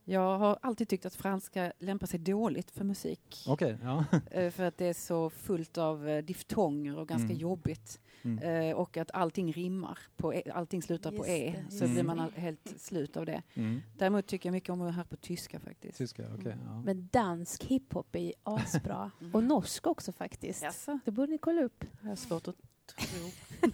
Jag 0.05 0.39
har 0.39 0.59
alltid 0.63 0.89
tyckt 0.89 1.07
att 1.07 1.15
franska 1.15 1.73
lämpar 1.79 2.07
sig 2.07 2.21
dåligt 2.21 2.71
för 2.71 2.85
musik 2.85 3.45
Okej, 3.49 3.79
ja. 3.83 4.05
eh, 4.31 4.51
för 4.51 4.65
att 4.65 4.77
det 4.79 4.87
är 4.87 4.95
så 4.95 5.31
fullt 5.31 5.79
av 5.79 6.09
eh, 6.09 6.25
diftonger 6.25 6.97
och 6.99 7.09
ganska 7.09 7.25
Mm. 7.27 7.37
jobbigt 7.39 8.01
Mm. 8.23 8.39
eh, 8.71 8.77
och 8.77 8.97
att 8.97 9.11
allting 9.11 9.53
rimmar, 9.53 9.99
på 10.17 10.35
e, 10.35 10.43
allting 10.55 10.83
slutar 10.83 11.11
på 11.11 11.17
Just 11.17 11.29
e 11.29 11.65
det, 11.65 11.71
så 11.77 11.85
just 11.85 11.95
blir 11.95 12.03
man 12.03 12.33
helt 12.33 12.81
slut 12.81 13.17
av 13.17 13.27
det. 13.27 13.43
Mm. 13.55 13.81
Däremot 13.99 14.27
tycker 14.27 14.49
jag 14.49 14.53
mycket 14.53 14.71
om 14.71 14.81
att 14.83 14.95
höra 14.95 15.05
på 15.05 15.17
tyska 15.17 15.61
faktiskt. 15.61 15.99
Tyska, 15.99 16.23
okej. 16.39 16.57
ja. 16.65 16.83
Men 16.83 17.09
dansk 17.13 17.65
hiphop 17.65 18.17
är 18.17 18.33
asbra. 18.43 19.11
Mm. 19.21 19.35
Och 19.35 19.45
norsk 19.45 19.87
också 19.87 20.13
faktiskt. 20.13 20.63
Jaså? 20.63 20.99
Det 21.05 21.11
borde 21.11 21.33
ni 21.33 21.39
kolla 21.39 21.63
upp. 21.63 21.85
Jag 22.01 22.09
har 22.09 22.17
svårt 22.17 22.49
att 22.49 22.57
tro. 22.87 23.31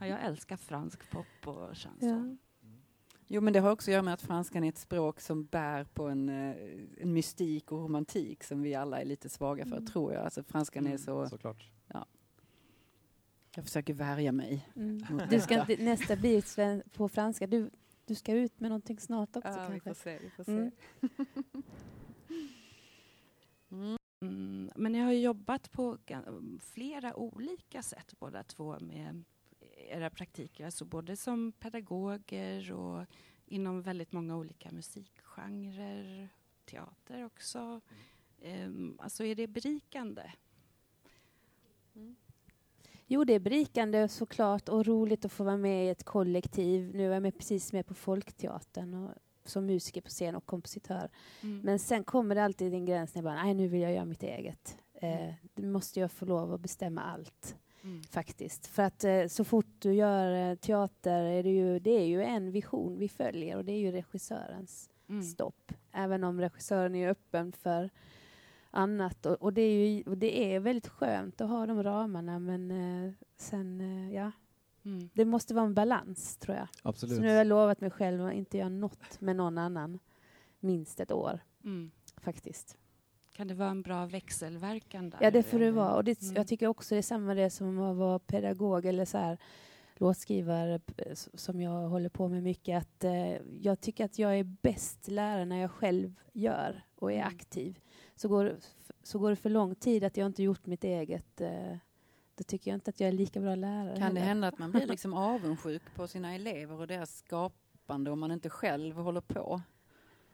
Ja, 0.00 0.06
jag 0.06 0.24
älskar 0.24 0.56
fransk 0.56 1.10
pop 1.10 1.26
och 1.44 1.76
chanson. 1.78 2.38
Ja. 2.40 2.49
Jo, 3.32 3.40
men 3.40 3.52
det 3.52 3.60
har 3.60 3.70
också 3.70 3.90
att 3.90 3.92
göra 3.92 4.02
med 4.02 4.14
att 4.14 4.22
franskan 4.22 4.64
är 4.64 4.68
ett 4.68 4.78
språk 4.78 5.20
som 5.20 5.44
bär 5.44 5.84
på 5.84 6.08
en, 6.08 6.28
eh, 6.28 6.56
en 6.98 7.12
mystik 7.12 7.72
och 7.72 7.78
romantik 7.82 8.44
som 8.44 8.62
vi 8.62 8.74
alla 8.74 9.00
är 9.00 9.04
lite 9.04 9.28
svaga 9.28 9.64
för, 9.66 9.76
Mm. 9.76 9.86
tror 9.86 10.12
jag. 10.12 10.24
Alltså 10.24 10.42
franskan 10.42 10.84
är 10.84 10.90
Mm. 10.90 10.98
så... 10.98 11.28
Såklart. 11.28 11.70
Jag 13.54 13.64
försöker 13.64 13.94
värja 13.94 14.32
mig. 14.32 14.68
Mm. 14.76 15.02
Du 15.30 15.40
ska 15.40 15.64
nästa 15.78 16.16
blir 16.16 16.88
på 16.96 17.08
franska. 17.08 17.46
Du, 17.46 17.70
du 18.06 18.14
ska 18.14 18.32
ut 18.32 18.60
med 18.60 18.70
någonting 18.70 18.98
snart 19.00 19.36
också 19.36 19.50
Ja, 19.50 19.68
vi 19.68 19.80
kanske. 19.80 19.94
får 19.94 19.94
se. 19.94 20.18
Vi 20.18 20.30
får 20.30 20.44
se. 20.44 20.52
Mm. 20.52 20.70
Mm. 23.72 23.96
Mm, 24.22 24.70
men 24.76 24.92
ni 24.92 24.98
har 24.98 25.12
jobbat 25.12 25.72
på 25.72 25.98
flera 26.60 27.16
olika 27.16 27.82
sätt 27.82 28.14
båda 28.18 28.42
två 28.42 28.76
med 28.80 29.24
era 29.88 30.10
praktiker, 30.10 30.64
alltså 30.64 30.84
både 30.84 31.16
som 31.16 31.52
pedagoger 31.52 32.72
och 32.72 33.06
inom 33.46 33.82
väldigt 33.82 34.12
många 34.12 34.36
olika 34.36 34.70
musikgenrer, 34.70 36.28
teater 36.64 37.24
också. 37.24 37.80
Ehm, 38.42 38.96
alltså 39.00 39.24
är 39.24 39.34
det 39.34 39.46
berikande? 39.46 40.32
Jo, 43.06 43.24
det 43.24 43.34
är 43.34 43.40
berikande 43.40 44.08
såklart 44.08 44.68
och 44.68 44.86
roligt 44.86 45.24
att 45.24 45.32
få 45.32 45.44
vara 45.44 45.56
med 45.56 45.86
i 45.86 45.88
ett 45.88 46.04
kollektiv. 46.04 46.94
Nu 46.94 47.06
är 47.08 47.12
jag 47.12 47.22
med, 47.22 47.38
precis 47.38 47.72
med 47.72 47.86
på 47.86 47.94
Folkteatern 47.94 48.94
och, 48.94 49.14
som 49.44 49.66
musiker 49.66 50.00
på 50.00 50.08
scen 50.08 50.34
och 50.34 50.46
kompositör. 50.46 51.10
Mm. 51.42 51.60
Men 51.60 51.78
sen 51.78 52.04
kommer 52.04 52.34
det 52.34 52.44
alltid 52.44 52.74
en 52.74 52.84
gräns 52.84 53.14
när 53.14 53.22
jag 53.22 53.24
bara, 53.24 53.42
nej 53.42 53.54
nu 53.54 53.68
vill 53.68 53.80
jag 53.80 53.92
göra 53.92 54.04
mitt 54.04 54.22
eget. 54.22 54.78
Eh, 54.94 55.20
Mm. 55.22 55.34
nu 55.54 55.68
måste 55.68 56.00
jag 56.00 56.12
få 56.12 56.24
lov 56.26 56.52
att 56.54 56.60
bestämma 56.60 57.00
allt 57.02 57.56
Mm. 57.84 58.02
faktiskt. 58.02 58.66
För 58.66 58.82
att 58.82 59.04
eh, 59.04 59.26
så 59.26 59.44
fort 59.44 59.66
du 59.78 59.92
gör 59.92 60.50
eh, 60.50 60.54
teater 60.56 61.22
är 61.22 61.42
det, 61.42 61.50
ju, 61.50 61.78
det 61.78 61.90
är 61.90 62.06
ju 62.06 62.22
en 62.22 62.50
vision 62.52 62.98
vi 62.98 63.08
följer 63.08 63.56
och 63.56 63.64
det 63.64 63.72
är 63.72 63.78
ju 63.78 63.92
regissörens 63.92 64.90
Mm. 65.08 65.22
stopp. 65.22 65.72
även 65.92 66.24
om 66.24 66.40
regissören 66.40 66.94
är 66.94 67.08
öppen 67.08 67.52
för 67.52 67.90
annat. 68.70 69.26
Och, 69.26 69.42
och, 69.42 69.52
det, 69.52 69.62
är 69.62 69.88
ju, 69.88 70.02
och 70.02 70.18
det 70.18 70.54
är 70.54 70.60
väldigt 70.60 70.88
skönt 70.88 71.40
att 71.40 71.48
ha 71.48 71.66
de 71.66 71.82
ramarna, 71.82 72.38
men 72.38 72.70
eh, 72.70 73.12
sen, 73.36 73.80
eh, 73.80 74.14
ja. 74.14 74.32
Mm. 74.84 75.10
Det 75.14 75.24
måste 75.24 75.54
vara 75.54 75.64
en 75.66 75.74
balans, 75.74 76.36
tror 76.36 76.56
jag. 76.56 76.68
Absolut. 76.82 77.16
Så 77.16 77.22
nu 77.22 77.28
har 77.28 77.34
jag 77.34 77.46
lovat 77.46 77.80
mig 77.80 77.90
själv 77.90 78.26
att 78.26 78.32
inte 78.32 78.58
göra 78.58 78.68
något 78.68 79.20
med 79.20 79.36
någon 79.36 79.58
annan 79.58 79.98
minst 80.60 81.00
ett 81.00 81.12
år, 81.12 81.40
mm. 81.64 81.90
faktiskt. 82.16 82.76
Kan 83.32 83.48
det 83.48 83.54
vara 83.54 83.70
en 83.70 83.82
bra 83.82 84.06
växelverkan 84.06 85.10
där? 85.10 85.18
Ja, 85.22 85.30
det 85.30 85.42
får 85.42 85.58
det 85.58 85.70
vara. 85.70 85.94
Och 85.94 86.04
det, 86.04 86.22
mm. 86.22 86.34
Jag 86.36 86.46
tycker 86.46 86.66
också 86.66 86.94
det 86.94 86.98
är 86.98 87.02
samma 87.02 87.34
det 87.34 87.50
som 87.50 87.78
att 87.78 87.96
vara 87.96 88.18
pedagog 88.18 88.86
eller 88.86 89.04
så 89.04 89.18
här, 89.18 89.38
låtskrivare 89.94 90.80
som 91.34 91.60
jag 91.60 91.88
håller 91.88 92.08
på 92.08 92.28
med 92.28 92.42
mycket. 92.42 92.82
Att, 92.82 93.04
eh, 93.04 93.36
jag 93.60 93.80
tycker 93.80 94.04
att 94.04 94.18
jag 94.18 94.38
är 94.38 94.44
bäst 94.44 95.08
lärare 95.08 95.44
när 95.44 95.60
jag 95.60 95.70
själv 95.70 96.14
gör 96.32 96.84
och 96.94 97.12
är 97.12 97.16
mm. 97.16 97.28
aktiv. 97.28 97.78
Så 98.16 98.28
går, 98.28 98.56
så 99.02 99.18
går 99.18 99.30
det 99.30 99.36
för 99.36 99.50
lång 99.50 99.74
tid 99.74 100.04
att 100.04 100.16
jag 100.16 100.26
inte 100.26 100.42
gjort 100.42 100.66
mitt 100.66 100.84
eget 100.84 101.40
eh, 101.40 101.76
då 102.40 102.44
tycker 102.44 102.70
jag 102.70 102.76
inte 102.76 102.90
att 102.90 103.00
jag 103.00 103.08
är 103.08 103.12
lika 103.12 103.40
bra 103.40 103.54
lärare. 103.54 103.94
Kan 103.94 104.02
heller. 104.02 104.20
det 104.20 104.26
hända 104.26 104.48
att 104.48 104.58
man 104.58 104.70
blir 104.70 104.86
liksom 104.86 105.14
avundsjuk 105.14 105.82
på 105.94 106.06
sina 106.08 106.34
elever 106.34 106.80
och 106.80 106.86
deras 106.86 107.18
skapande 107.18 108.10
om 108.10 108.20
man 108.20 108.32
inte 108.32 108.50
själv 108.50 108.96
håller 108.96 109.20
på? 109.20 109.60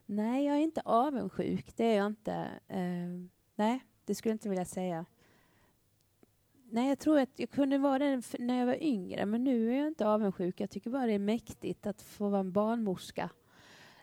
Nej, 0.07 0.45
jag 0.45 0.57
är 0.57 0.61
inte 0.61 0.81
avundsjuk. 0.85 1.77
Det 1.77 1.85
är 1.85 1.97
jag 1.97 2.07
inte. 2.07 2.51
Uh, 2.71 3.27
nej, 3.55 3.85
det 4.05 4.15
skulle 4.15 4.31
jag 4.31 4.35
inte 4.35 4.49
vilja 4.49 4.65
säga. 4.65 5.07
Nej, 6.71 6.89
jag 6.89 6.99
tror 6.99 7.19
att 7.19 7.39
jag 7.39 7.51
kunde 7.51 7.79
vara 7.79 7.99
det 7.99 8.23
när 8.39 8.59
jag 8.59 8.67
var 8.67 8.83
yngre, 8.83 9.27
men 9.27 9.45
nu 9.45 9.73
är 9.73 9.79
jag 9.79 9.87
inte 9.87 10.07
avundsjuk. 10.07 10.61
Jag 10.61 10.71
tycker 10.71 10.91
bara 10.91 11.07
det 11.07 11.13
är 11.13 11.19
mäktigt 11.19 11.87
att 11.87 12.03
få 12.03 12.29
vara 12.29 12.41
en 12.41 12.53
barnmorska, 12.53 13.31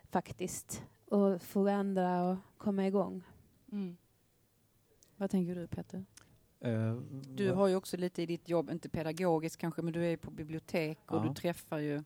faktiskt. 0.10 0.84
Och 1.06 1.42
få 1.42 1.70
andra 1.70 2.32
att 2.32 2.40
komma 2.58 2.88
igång. 2.88 3.24
Mm. 3.72 3.98
Vad 5.18 5.30
tänker 5.30 5.56
du, 5.56 5.68
Peter? 5.68 6.06
Uh, 6.66 7.02
du 7.30 7.52
har 7.52 7.68
ju 7.68 7.76
också 7.76 7.98
lite 7.98 8.22
i 8.22 8.26
ditt 8.26 8.50
jobb, 8.50 8.70
inte 8.70 8.90
pedagogiskt 8.90 9.58
kanske, 9.58 9.82
men 9.82 9.94
du 9.94 10.06
är 10.06 10.18
på 10.18 10.32
bibliotek 10.32 11.12
och 11.12 11.18
ja. 11.18 11.24
du 11.28 11.34
träffar 11.34 11.78
ju 11.78 12.04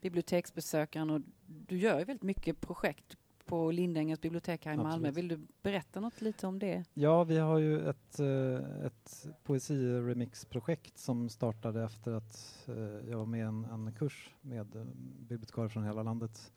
biblioteksbesökaren 0.00 1.10
och 1.10 1.20
du 1.46 1.78
gör 1.78 1.98
ju 1.98 2.04
väldigt 2.04 2.22
mycket 2.22 2.60
projekt 2.60 3.16
på 3.46 3.70
Lindängens 3.70 4.20
bibliotek 4.20 4.64
här 4.64 4.72
i 4.72 4.74
Absolut. 4.74 4.92
Malmö. 4.92 5.10
Vill 5.10 5.28
du 5.28 5.46
berätta 5.62 6.00
något 6.00 6.20
lite 6.20 6.46
om 6.46 6.58
det? 6.58 6.84
Ja, 6.94 7.24
vi 7.24 7.38
har 7.38 7.58
ju 7.58 7.88
ett, 7.88 8.20
eh, 8.20 8.86
ett 8.86 9.28
poesiremixprojekt 9.44 10.98
som 10.98 11.28
startade 11.28 11.84
efter 11.84 12.12
att 12.12 12.64
eh, 12.68 13.10
jag 13.10 13.18
var 13.18 13.26
med 13.26 13.40
i 13.40 13.42
en, 13.42 13.64
en 13.64 13.92
kurs 13.92 14.34
med 14.40 14.76
eh, 14.76 14.84
bibliotekarier 15.28 15.68
från 15.68 15.84
hela 15.84 16.02
landet 16.02 16.52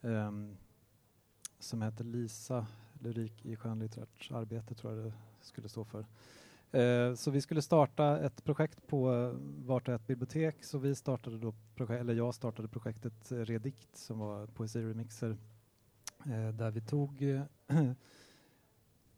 um, 0.00 0.56
som 1.58 1.82
heter 1.82 2.04
LISA, 2.04 2.66
Lyrik 3.00 3.46
i 3.46 3.56
skönlitterärt 3.56 4.30
arbete 4.30 4.74
tror 4.74 4.94
jag 4.94 5.04
det 5.04 5.12
skulle 5.40 5.68
stå 5.68 5.84
för. 5.84 6.06
Uh, 6.74 7.14
så 7.14 7.30
vi 7.30 7.40
skulle 7.40 7.62
starta 7.62 8.20
ett 8.20 8.44
projekt 8.44 8.86
på 8.86 9.10
uh, 9.10 9.34
vart 9.66 9.88
och 9.88 9.94
ett 9.94 10.06
bibliotek 10.06 10.64
så 10.64 10.78
vi 10.78 10.94
startade 10.94 11.38
då, 11.38 11.54
eller 11.88 12.14
jag 12.14 12.34
startade 12.34 12.68
projektet 12.68 13.32
Redikt 13.32 13.96
som 13.96 14.18
var 14.18 14.46
poesiremixer 14.46 15.36
Eh, 16.26 16.48
där 16.48 16.70
vi 16.70 16.80
tog 16.80 17.22
eh, 17.22 17.42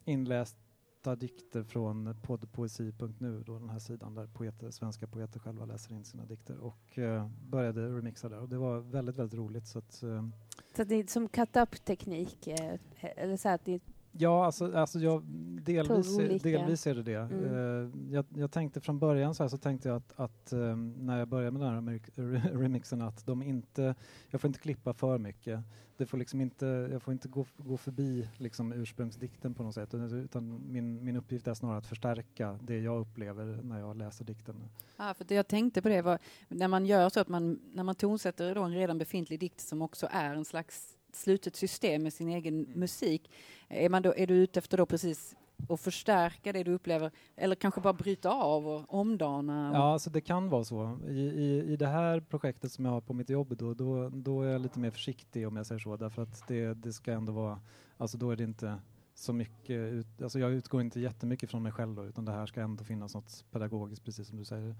inlästa 0.05 1.15
dikter 1.15 1.63
från 1.63 2.15
poddpoesi.nu, 2.21 3.43
då 3.45 3.59
den 3.59 3.69
här 3.69 3.79
sidan 3.79 4.15
där 4.15 4.27
poeter, 4.27 4.71
svenska 4.71 5.07
poeter 5.07 5.39
själva 5.39 5.65
läser 5.65 5.93
in 5.93 6.05
sina 6.05 6.25
dikter 6.25 6.57
och 6.57 6.99
eh, 6.99 7.29
började 7.49 7.89
remixa 7.89 8.29
där 8.29 8.39
och 8.39 8.49
det 8.49 8.57
var 8.57 8.79
väldigt, 8.79 9.17
väldigt 9.17 9.39
roligt. 9.39 9.67
Så, 9.67 9.79
att, 9.79 10.03
eh, 10.03 10.27
så 10.75 10.83
det 10.83 10.95
är 10.95 11.07
som 11.07 11.29
cut-up-teknik? 11.29 12.47
Eh, 12.47 12.79
eller 12.99 13.37
så 13.37 13.49
att 13.49 13.65
det 13.65 13.79
Ja, 14.17 14.45
alltså, 14.45 14.77
alltså 14.77 14.99
jag, 14.99 15.23
delvis, 15.61 16.17
delvis 16.43 16.87
är 16.87 16.95
det 16.95 17.03
det. 17.03 17.15
Mm. 17.15 17.43
Uh, 17.43 18.13
jag, 18.13 18.25
jag, 18.29 18.51
tänkte 18.51 18.81
från 18.81 18.99
början 18.99 19.35
så, 19.35 19.43
här, 19.43 19.47
så 19.47 19.57
tänkte 19.57 19.89
jag 19.89 19.97
att, 19.97 20.13
att 20.15 20.53
um, 20.53 20.93
när 20.99 21.19
jag 21.19 21.27
började 21.27 21.51
med 21.57 21.61
den 21.61 22.39
här 22.39 22.51
remixen 22.53 23.01
att 23.01 23.25
de 23.25 23.43
inte, 23.43 23.95
jag 24.29 24.41
får 24.41 24.47
inte 24.47 24.59
klippa 24.59 24.93
för 24.93 25.17
mycket. 25.17 25.59
Det 25.97 26.05
får 26.05 26.17
liksom 26.17 26.41
inte, 26.41 26.65
jag 26.65 27.01
får 27.01 27.11
inte 27.11 27.27
gå, 27.27 27.45
gå 27.57 27.77
förbi 27.77 28.29
liksom 28.37 28.73
ursprungsdikten 28.73 29.53
på 29.53 29.63
något 29.63 29.75
sätt 29.75 29.93
utan 29.93 30.71
min, 30.71 31.03
min 31.03 31.15
uppgift 31.15 31.47
är 31.47 31.53
snarare 31.53 31.77
att 31.77 31.87
förstärka 31.87 32.59
det 32.61 32.79
jag 32.79 32.99
upplever 32.99 33.59
när 33.63 33.79
jag 33.79 33.97
läser 33.97 34.25
dikten. 34.25 34.55
Ja, 34.97 35.13
för 35.13 35.25
det 35.25 35.35
jag 35.35 35.47
tänkte 35.47 35.81
på 35.81 35.89
det 35.89 36.01
var 36.01 36.19
när 36.47 36.67
man 36.67 36.85
gör 36.85 37.09
så 37.09 37.19
att 37.19 37.27
man, 37.27 37.59
när 37.73 37.83
man 37.83 37.95
tonsätter 37.95 38.55
då 38.55 38.63
en 38.63 38.73
redan 38.73 38.97
befintlig 38.97 39.39
dikt 39.39 39.61
som 39.61 39.81
också 39.81 40.07
är 40.11 40.35
en 40.35 40.45
slags 40.45 40.94
slutet 41.15 41.55
system 41.55 42.03
med 42.03 42.13
sin 42.13 42.29
egen 42.29 42.65
mm. 42.65 42.79
musik. 42.79 43.31
Är, 43.67 43.89
man 43.89 44.01
då, 44.01 44.13
är 44.15 44.27
du 44.27 44.33
ute 44.33 44.59
efter 44.59 44.77
då 44.77 44.85
precis 44.85 45.35
att 45.69 45.79
förstärka 45.79 46.53
det 46.53 46.63
du 46.63 46.73
upplever 46.73 47.11
eller 47.35 47.55
kanske 47.55 47.81
bara 47.81 47.93
bryta 47.93 48.29
av 48.29 48.67
och 48.67 48.93
omdana? 48.93 49.69
Och... 49.69 49.75
Ja, 49.75 49.93
alltså 49.93 50.09
det 50.09 50.21
kan 50.21 50.49
vara 50.49 50.63
så. 50.63 50.99
I, 51.07 51.19
i, 51.19 51.73
I 51.73 51.77
det 51.77 51.87
här 51.87 52.19
projektet 52.19 52.71
som 52.71 52.85
jag 52.85 52.91
har 52.91 53.01
på 53.01 53.13
mitt 53.13 53.29
jobb 53.29 53.57
då, 53.57 53.73
då, 53.73 54.09
då 54.09 54.41
är 54.41 54.47
jag 54.47 54.61
lite 54.61 54.79
mer 54.79 54.91
försiktig 54.91 55.47
om 55.47 55.55
jag 55.55 55.65
säger 55.65 55.79
så 55.79 55.97
därför 55.97 56.21
att 56.21 56.47
det, 56.47 56.73
det 56.73 56.93
ska 56.93 57.11
ändå 57.11 57.33
vara, 57.33 57.61
alltså 57.97 58.17
då 58.17 58.31
är 58.31 58.35
det 58.35 58.43
inte 58.43 58.79
så 59.13 59.33
mycket, 59.33 59.93
ut, 59.93 60.21
alltså 60.21 60.39
jag 60.39 60.51
utgår 60.51 60.81
inte 60.81 60.99
jättemycket 60.99 61.49
från 61.49 61.63
mig 61.63 61.71
själv 61.71 61.95
då, 61.95 62.05
utan 62.05 62.25
det 62.25 62.31
här 62.31 62.45
ska 62.45 62.61
ändå 62.61 62.83
finnas 62.83 63.13
något 63.13 63.45
pedagogiskt 63.51 64.05
precis 64.05 64.27
som 64.27 64.37
du 64.37 64.45
säger 64.45 64.75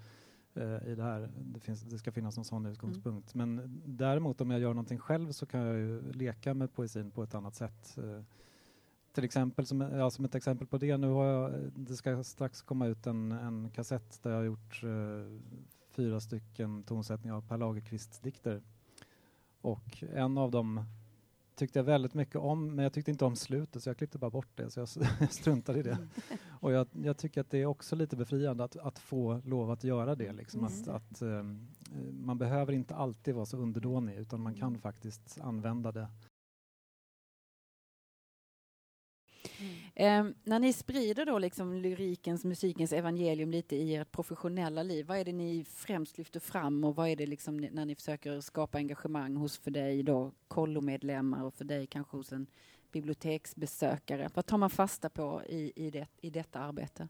i 0.56 0.94
det 0.94 1.02
här. 1.02 1.30
Det, 1.38 1.60
finns, 1.60 1.82
det 1.82 1.98
ska 1.98 2.12
finnas 2.12 2.36
någon 2.36 2.44
sån 2.44 2.66
utgångspunkt. 2.66 3.34
Mm. 3.34 3.54
Men 3.54 3.82
däremot 3.84 4.40
om 4.40 4.50
jag 4.50 4.60
gör 4.60 4.68
någonting 4.68 4.98
själv 4.98 5.32
så 5.32 5.46
kan 5.46 5.60
jag 5.60 5.76
ju 5.76 6.12
leka 6.12 6.54
med 6.54 6.72
poesin 6.72 7.10
på 7.10 7.22
ett 7.22 7.34
annat 7.34 7.54
sätt. 7.54 7.98
Eh, 7.98 8.22
till 9.12 9.24
exempel, 9.24 9.66
som, 9.66 9.80
ja, 9.80 10.10
som 10.10 10.24
ett 10.24 10.34
exempel 10.34 10.66
på 10.66 10.78
det, 10.78 10.96
nu 10.96 11.08
har 11.08 11.24
jag, 11.24 11.52
det 11.74 11.96
ska 11.96 12.24
strax 12.24 12.62
komma 12.62 12.86
ut 12.86 13.06
en, 13.06 13.32
en 13.32 13.70
kassett 13.70 14.22
där 14.22 14.30
jag 14.30 14.38
har 14.38 14.44
gjort 14.44 14.82
eh, 14.82 15.40
fyra 15.90 16.20
stycken 16.20 16.82
tonsättningar 16.82 17.36
av 17.36 17.48
Per 17.48 17.58
Lagerkvists 17.58 18.20
dikter. 18.20 18.62
Och 19.60 20.02
en 20.02 20.38
av 20.38 20.50
dem 20.50 20.84
tyckte 21.56 21.78
jag 21.78 21.84
väldigt 21.84 22.14
mycket 22.14 22.36
om, 22.36 22.74
men 22.74 22.82
jag 22.82 22.92
tyckte 22.92 23.10
inte 23.10 23.24
om 23.24 23.36
slutet 23.36 23.82
så 23.82 23.88
jag 23.88 23.96
klippte 23.96 24.18
bara 24.18 24.30
bort 24.30 24.48
det, 24.54 24.70
så 24.70 24.80
jag, 24.80 24.88
struntade 25.30 25.78
i 25.78 25.82
det. 25.82 25.92
Mm. 25.92 26.08
Och 26.60 26.72
jag, 26.72 26.86
jag, 26.92 27.16
tycker 27.16 27.40
att 27.40 27.50
det 27.50 27.58
är 27.58 27.66
också 27.66 27.96
lite 27.96 28.16
befriande 28.16 28.64
att, 28.64 28.76
att 28.76 28.98
få 28.98 29.40
lov 29.44 29.70
att 29.70 29.84
göra 29.84 30.14
det. 30.14 30.32
Liksom. 30.32 30.60
Mm. 30.60 30.72
Att, 30.72 30.88
att 30.88 31.22
um, 31.22 31.68
man 32.12 32.38
behöver 32.38 32.72
inte 32.72 32.94
alltid 32.94 33.34
vara 33.34 33.46
så 33.46 33.56
underdånig, 33.56 34.16
utan 34.16 34.40
man 34.40 34.54
kan 34.54 34.78
faktiskt 34.78 35.38
använda 35.40 35.92
det 35.92 36.08
Eh, 39.94 40.26
när 40.44 40.58
ni 40.58 40.72
sprider 40.72 41.26
då 41.26 41.38
liksom 41.38 41.74
lyrikens, 41.74 42.44
musikens 42.44 42.92
evangelium 42.92 43.50
lite 43.50 43.76
i 43.76 43.96
ert 43.96 44.12
professionella 44.12 44.82
liv, 44.82 45.06
vad 45.06 45.18
är 45.18 45.24
det 45.24 45.32
ni 45.32 45.64
främst 45.64 46.18
lyfter 46.18 46.40
fram 46.40 46.84
och 46.84 46.96
vad 46.96 47.08
är 47.08 47.16
det 47.16 47.26
liksom 47.26 47.56
när 47.56 47.84
ni 47.84 47.94
försöker 47.94 48.40
skapa 48.40 48.78
engagemang 48.78 49.36
hos 49.36 49.58
för 49.58 49.70
dig 49.70 50.02
då 50.02 50.32
kollomedlemmar 50.48 51.44
och 51.44 51.54
för 51.54 51.64
dig 51.64 51.86
kanske 51.86 52.16
hos 52.16 52.32
en 52.32 52.46
biblioteksbesökare? 52.92 54.30
Vad 54.34 54.46
tar 54.46 54.58
man 54.58 54.70
fasta 54.70 55.08
på 55.08 55.42
i, 55.48 55.72
i, 55.76 55.90
det, 55.90 56.06
i 56.20 56.30
detta 56.30 56.60
arbete? 56.60 57.08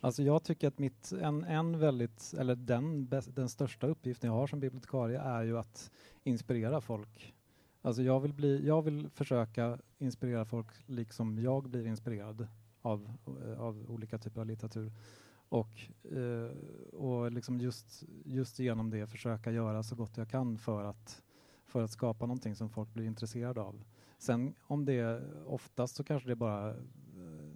Alltså 0.00 0.22
jag 0.22 0.44
tycker 0.44 0.68
att 0.68 0.78
mitt, 0.78 1.12
en, 1.12 1.44
en 1.44 1.78
väldigt, 1.78 2.34
eller 2.38 2.54
den, 2.54 3.08
den 3.26 3.48
största 3.48 3.86
uppgiften 3.86 4.30
jag 4.30 4.34
har 4.34 4.46
som 4.46 4.60
bibliotekarie 4.60 5.20
är 5.20 5.42
ju 5.42 5.58
att 5.58 5.90
inspirera 6.24 6.80
folk 6.80 7.34
Alltså 7.82 8.02
jag, 8.02 8.20
vill 8.20 8.32
bli, 8.32 8.66
jag 8.66 8.82
vill 8.82 9.08
försöka 9.10 9.78
inspirera 9.98 10.44
folk 10.44 10.66
liksom 10.86 11.38
jag 11.38 11.68
blir 11.68 11.86
inspirerad 11.86 12.48
av, 12.82 13.16
eh, 13.46 13.60
av 13.60 13.90
olika 13.90 14.18
typer 14.18 14.40
av 14.40 14.46
litteratur. 14.46 14.92
Och, 15.48 15.90
eh, 16.12 16.56
och 16.92 17.32
liksom 17.32 17.60
just, 17.60 18.04
just 18.24 18.58
genom 18.58 18.90
det 18.90 19.06
försöka 19.06 19.52
göra 19.52 19.82
så 19.82 19.96
gott 19.96 20.16
jag 20.16 20.28
kan 20.28 20.58
för 20.58 20.84
att, 20.84 21.22
för 21.66 21.82
att 21.82 21.90
skapa 21.90 22.26
någonting 22.26 22.56
som 22.56 22.70
folk 22.70 22.94
blir 22.94 23.06
intresserade 23.06 23.60
av. 23.60 23.84
Sen 24.18 24.54
om 24.62 24.84
det 24.84 25.22
oftast 25.46 25.96
så 25.96 26.04
kanske 26.04 26.28
det 26.28 26.36
bara 26.36 26.70
eh, 26.70 26.76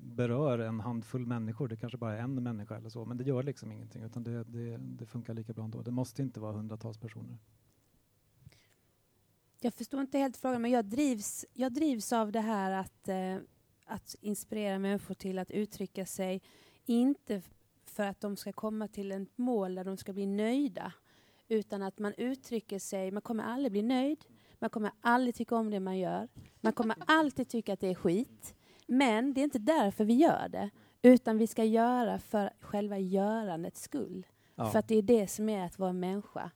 berör 0.01 0.59
en 0.59 0.81
handfull 0.81 1.27
människor, 1.27 1.69
det 1.69 1.77
kanske 1.77 1.99
bara 1.99 2.17
är 2.17 2.23
en 2.23 2.43
människa 2.43 2.77
eller 2.77 2.89
så, 2.89 3.05
men 3.05 3.17
det 3.17 3.25
gör 3.25 3.43
liksom 3.43 3.73
ingenting 3.73 4.03
utan 4.03 4.25
det, 4.25 4.45
det, 4.45 4.77
det 4.77 5.07
funkar 5.07 5.35
lika 5.35 5.53
bra 5.53 5.65
ändå. 5.65 5.83
Det 5.83 5.91
måste 5.91 6.23
inte 6.23 6.41
vara 6.41 6.53
hundratals 6.53 6.99
personer. 6.99 7.39
Jag 9.67 9.75
förstår 9.75 10.01
inte 10.01 10.19
helt 10.19 10.37
frågan, 10.37 10.63
men 10.63 10.71
jag 10.71 10.85
drivs, 10.85 11.45
jag 11.53 11.73
drivs 11.73 12.13
av 12.13 12.33
det 12.33 12.41
här 12.41 12.71
att, 12.71 13.09
eh, 13.09 13.37
att 13.87 14.17
inspirera 14.21 14.79
människor 14.79 15.15
till 15.15 15.39
att 15.39 15.51
uttrycka 15.51 16.07
sig, 16.07 16.43
inte 16.85 17.43
för 17.85 18.03
att 18.03 18.21
de 18.21 18.37
ska 18.37 18.53
komma 18.53 18.89
till 18.89 19.13
ett 19.13 19.39
mål 19.39 19.75
där 19.75 19.85
de 19.85 19.97
ska 19.97 20.13
bli 20.13 20.27
nöjda, 20.27 20.93
utan 21.49 21.83
att 21.83 21.99
man 21.99 22.15
uttrycker 22.17 22.79
sig, 22.79 23.11
man 23.11 23.23
kommer 23.23 23.45
aldrig 23.45 23.73
bli 23.73 23.83
nöjd, 23.83 24.25
man 24.59 24.71
kommer 24.71 24.91
aldrig 25.01 25.35
tycka 25.35 25.57
om 25.57 25.71
det 25.71 25.81
man 25.81 25.99
gör, 25.99 26.29
man 26.61 26.73
kommer 26.73 26.97
alltid 27.07 27.49
tycka 27.49 27.73
att 27.73 27.81
det 27.81 27.89
är 27.89 27.95
skit, 27.95 28.55
men 28.87 29.35
det 29.35 29.41
är 29.41 29.45
inte 29.45 29.59
därför 29.59 30.05
vi 30.05 30.15
gör 30.15 30.49
det, 30.49 30.71
utan 31.03 31.39
vi 31.39 31.47
ska 31.47 31.65
göra 31.65 32.19
för 32.19 32.51
själva 32.61 32.99
görandets 32.99 33.83
skull. 33.83 34.27
Ja. 34.55 34.71
För 34.71 34.79
att 34.79 34.89
det 34.89 34.95
är 34.95 35.03
det 35.03 35.29
som 35.29 35.49
är 35.49 35.65
att 35.67 35.79
vara 35.79 35.93
människa 35.93 36.51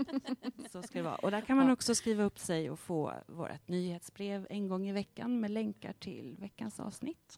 Så 0.73 0.83
ska 0.83 0.99
det 0.99 1.03
vara. 1.05 1.15
Och 1.17 1.31
där 1.31 1.41
kan 1.41 1.57
man 1.57 1.71
också 1.71 1.95
skriva 1.95 2.23
upp 2.25 2.39
sig 2.39 2.71
och 2.71 2.79
få 2.79 3.13
vårt 3.27 3.69
nyhetsbrev 3.69 4.47
en 4.51 4.69
gång 4.69 4.89
i 4.89 4.93
veckan 4.93 5.41
med 5.41 5.51
länkar 5.51 5.93
till 5.93 6.37
veckans 6.39 6.81
avsnitt. 6.81 7.37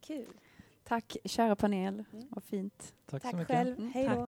Kul. 0.00 0.26
Tack 0.84 1.16
kära 1.24 1.56
panel, 1.56 2.04
Mm. 2.12 2.26
vad 2.30 2.44
fint. 2.44 2.94
Tack, 3.06 3.22
så 3.22 3.28
Tack 3.28 3.34
mycket. 3.34 3.46
själv. 3.56 3.78
Mm, 3.78 3.92
Hej 3.92 4.08
då. 4.08 4.26